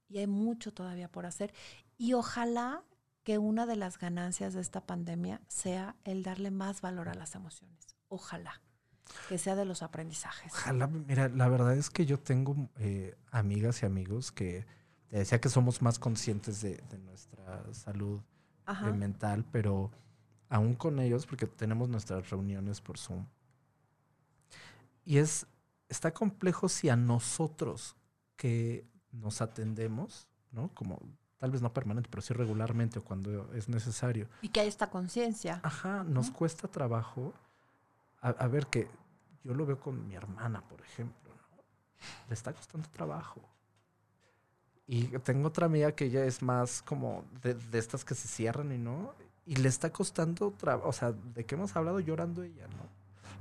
[0.08, 1.52] Y hay mucho todavía por hacer.
[1.96, 2.84] Y ojalá
[3.24, 7.34] que una de las ganancias de esta pandemia sea el darle más valor a las
[7.34, 7.96] emociones.
[8.08, 8.60] Ojalá.
[9.28, 10.52] Que sea de los aprendizajes.
[10.52, 14.66] Ojalá, mira, la verdad es que yo tengo eh, amigas y amigos que
[15.08, 18.22] te decía que somos más conscientes de, de nuestra salud
[18.66, 18.92] Ajá.
[18.92, 19.90] mental, pero
[20.48, 23.26] aún con ellos, porque tenemos nuestras reuniones por Zoom.
[25.04, 25.46] Y es,
[25.88, 27.96] está complejo si a nosotros
[28.36, 30.68] que nos atendemos, ¿no?
[30.74, 30.98] Como
[31.38, 34.28] tal vez no permanente, pero sí regularmente o cuando es necesario.
[34.40, 35.60] Y que hay esta conciencia.
[35.62, 36.38] Ajá, nos Ujú.
[36.38, 37.34] cuesta trabajo.
[38.22, 38.88] A, a ver, que
[39.42, 41.62] yo lo veo con mi hermana, por ejemplo, ¿no?
[42.28, 43.42] Le está costando trabajo.
[44.86, 48.72] Y tengo otra amiga que ella es más como de, de estas que se cierran
[48.72, 49.14] y no.
[49.46, 52.88] Y le está costando, tra- o sea, de qué hemos hablado llorando ella, ¿no?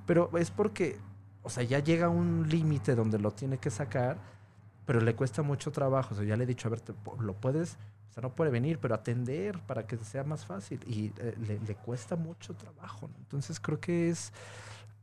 [0.05, 0.97] Pero es porque,
[1.43, 4.17] o sea, ya llega un límite donde lo tiene que sacar,
[4.85, 6.13] pero le cuesta mucho trabajo.
[6.13, 7.77] O sea, ya le he dicho, a ver, te lo puedes,
[8.09, 10.79] o sea, no puede venir, pero atender para que sea más fácil.
[10.87, 13.15] Y eh, le, le cuesta mucho trabajo, ¿no?
[13.19, 14.31] Entonces creo que es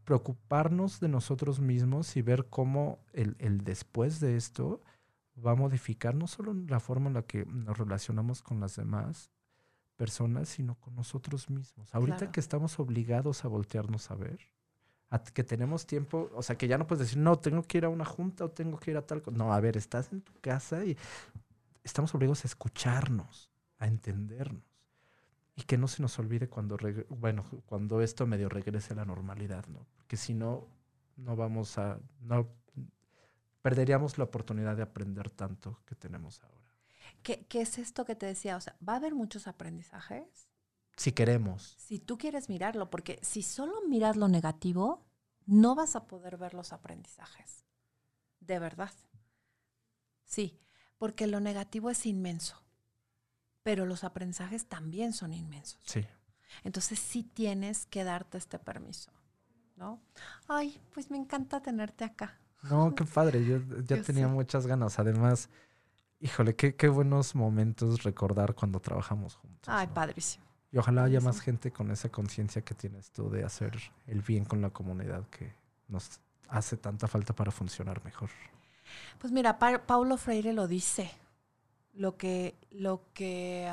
[0.04, 4.80] preocuparnos de nosotros mismos y ver cómo el, el después de esto
[5.44, 9.30] va a modificar no solo la forma en la que nos relacionamos con las demás
[9.96, 11.94] personas, sino con nosotros mismos.
[11.94, 12.32] Ahorita Claro.
[12.32, 14.40] que estamos obligados a voltearnos a ver,
[15.10, 17.84] a que tenemos tiempo, o sea, que ya no puedes decir, no, tengo que ir
[17.84, 19.36] a una junta o tengo que ir a tal cosa.
[19.36, 20.96] No, a ver, estás en tu casa y
[21.84, 24.64] estamos obligados a escucharnos, a entendernos.
[25.56, 26.78] Y que no se nos olvide cuando,
[27.10, 29.84] bueno, cuando esto medio regrese a la normalidad, ¿no?
[29.96, 30.66] Porque si no,
[31.16, 32.48] no vamos a, no,
[33.62, 36.74] perderíamos la oportunidad de aprender tanto que tenemos ahora.
[37.22, 38.56] ¿Qué, qué es esto que te decía?
[38.56, 40.48] O sea, va a haber muchos aprendizajes
[40.96, 41.74] Si queremos.
[41.78, 45.04] si tú quieres mirarlo, porque si solo miras lo negativo,
[45.46, 47.64] no vas a poder ver los aprendizajes.
[48.40, 48.92] De verdad.
[50.24, 50.58] Sí,
[50.96, 52.62] porque lo negativo es inmenso,
[53.62, 55.82] pero los aprendizajes también son inmensos.
[55.84, 56.06] Sí.
[56.64, 59.10] Entonces sí tienes que darte este permiso,
[59.76, 60.00] ¿no?
[60.48, 62.38] Ay, pues me encanta tenerte acá.
[62.62, 63.44] No, qué padre.
[63.44, 64.32] Yo ya Yo tenía sé.
[64.32, 64.98] muchas ganas.
[64.98, 65.48] Además,
[66.20, 69.68] híjole, qué, qué buenos momentos recordar cuando trabajamos juntos.
[69.68, 69.94] Ay, ¿no?
[69.94, 70.44] padrísimo.
[70.72, 74.44] Y ojalá haya más gente con esa conciencia que tienes tú de hacer el bien
[74.44, 75.52] con la comunidad que
[75.88, 78.30] nos hace tanta falta para funcionar mejor.
[79.18, 81.10] Pues mira, Pa- Paulo Freire lo dice.
[81.94, 83.68] Lo que, lo que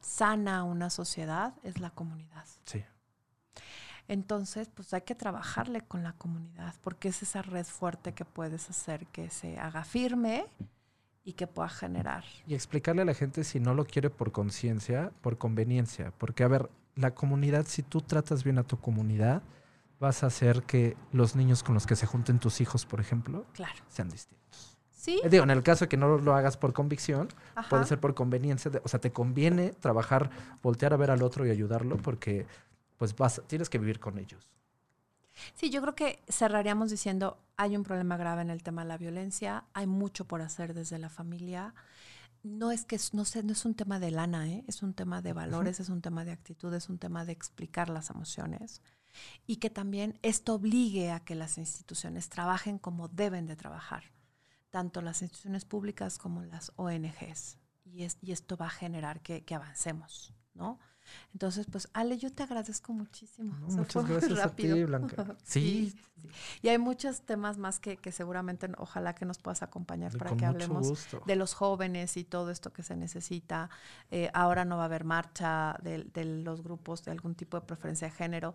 [0.00, 2.44] sana una sociedad es la comunidad.
[2.64, 2.84] Sí.
[4.14, 8.68] Entonces, pues hay que trabajarle con la comunidad, porque es esa red fuerte que puedes
[8.68, 10.46] hacer que se haga firme
[11.22, 12.24] y que pueda generar.
[12.44, 16.12] Y explicarle a la gente si no lo quiere por conciencia, por conveniencia.
[16.18, 19.44] Porque, a ver, la comunidad, si tú tratas bien a tu comunidad,
[20.00, 23.46] vas a hacer que los niños con los que se junten tus hijos, por ejemplo,
[23.52, 23.78] Claro.
[23.88, 24.76] sean distintos.
[24.90, 27.68] Sí, Eh, Digo, en el caso de que no lo hagas por convicción, ajá.
[27.68, 28.72] puede ser por conveniencia.
[28.72, 30.30] de- o sea, te conviene trabajar,
[30.64, 32.46] voltear a ver al otro y ayudarlo porque
[33.00, 34.46] pues vas, tienes que vivir con ellos.
[35.54, 38.98] Sí, yo creo que cerraríamos diciendo, hay un problema grave en el tema de la
[38.98, 41.74] violencia, hay mucho por hacer desde la familia.
[42.42, 44.64] No es que no, sé, no es un tema de lana, ¿eh?
[44.66, 47.88] es un tema de valores, es un tema de actitud, es un tema de explicar
[47.88, 48.82] las emociones
[49.46, 54.04] y que también esto obligue a que las instituciones trabajen como deben de trabajar,
[54.68, 57.56] tanto las instituciones públicas como las ONGs.
[57.86, 60.78] Y, es- y esto va a generar que, que avancemos, ¿no?
[61.32, 63.54] Entonces, pues, Ale, yo te agradezco muchísimo.
[63.60, 64.76] No, muchas gracias a rápido.
[64.76, 65.36] ti, Blanca.
[65.44, 65.94] Sí,
[66.62, 70.44] Y hay muchos temas más que, que seguramente ojalá que nos puedas acompañar para que
[70.44, 71.22] hablemos gusto.
[71.26, 73.70] de los jóvenes y todo esto que se necesita.
[74.10, 77.66] Eh, ahora no va a haber marcha de, de los grupos de algún tipo de
[77.66, 78.54] preferencia de género,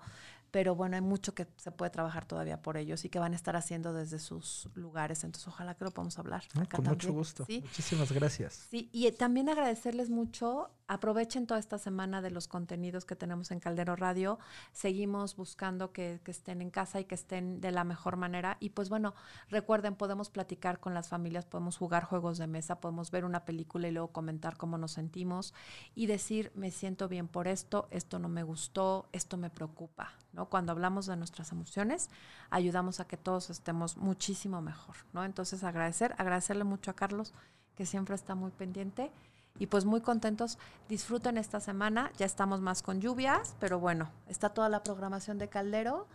[0.52, 3.36] pero bueno, hay mucho que se puede trabajar todavía por ellos y que van a
[3.36, 5.24] estar haciendo desde sus lugares.
[5.24, 6.43] Entonces, ojalá que lo podamos hablar.
[6.54, 7.46] No, acá con mucho gusto.
[7.46, 7.62] ¿sí?
[7.62, 8.68] Muchísimas gracias.
[8.70, 10.72] Sí, y eh, también agradecerles mucho.
[10.88, 14.39] Aprovechen toda esta semana de los contenidos que tenemos en Caldero Radio.
[14.72, 18.58] Seguimos buscando que, que estén en casa y que estén de la mejor manera.
[18.60, 19.16] Y pues bueno,
[19.50, 23.88] recuerden, podemos platicar con las familias, podemos jugar juegos de mesa, podemos ver una película
[23.88, 25.54] y luego comentar cómo nos sentimos
[25.96, 30.14] y decir, me siento bien por esto, esto no me gustó, esto me preocupa.
[30.36, 30.46] ¿No?
[30.48, 32.10] Cuando hablamos de nuestras emociones,
[32.50, 34.96] ayudamos a que todos estemos muchísimo mejor.
[35.14, 35.24] ¿no?
[35.24, 37.34] Entonces agradecer, agradecerle mucho a Carlos
[37.76, 39.12] que siempre está muy pendiente.
[39.58, 40.58] Y pues muy contentos.
[40.90, 42.12] Disfruten esta semana.
[42.18, 46.08] Ya estamos más con lluvias, pero bueno, está toda la programación de Caldero.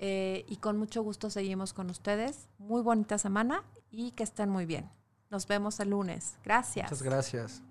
[0.00, 2.48] eh, y con mucho gusto seguimos con ustedes.
[2.58, 4.88] Muy bonita semana y que estén muy bien.
[5.30, 6.38] Nos vemos el lunes.
[6.44, 6.90] Gracias.
[6.90, 7.67] Muchas gracias.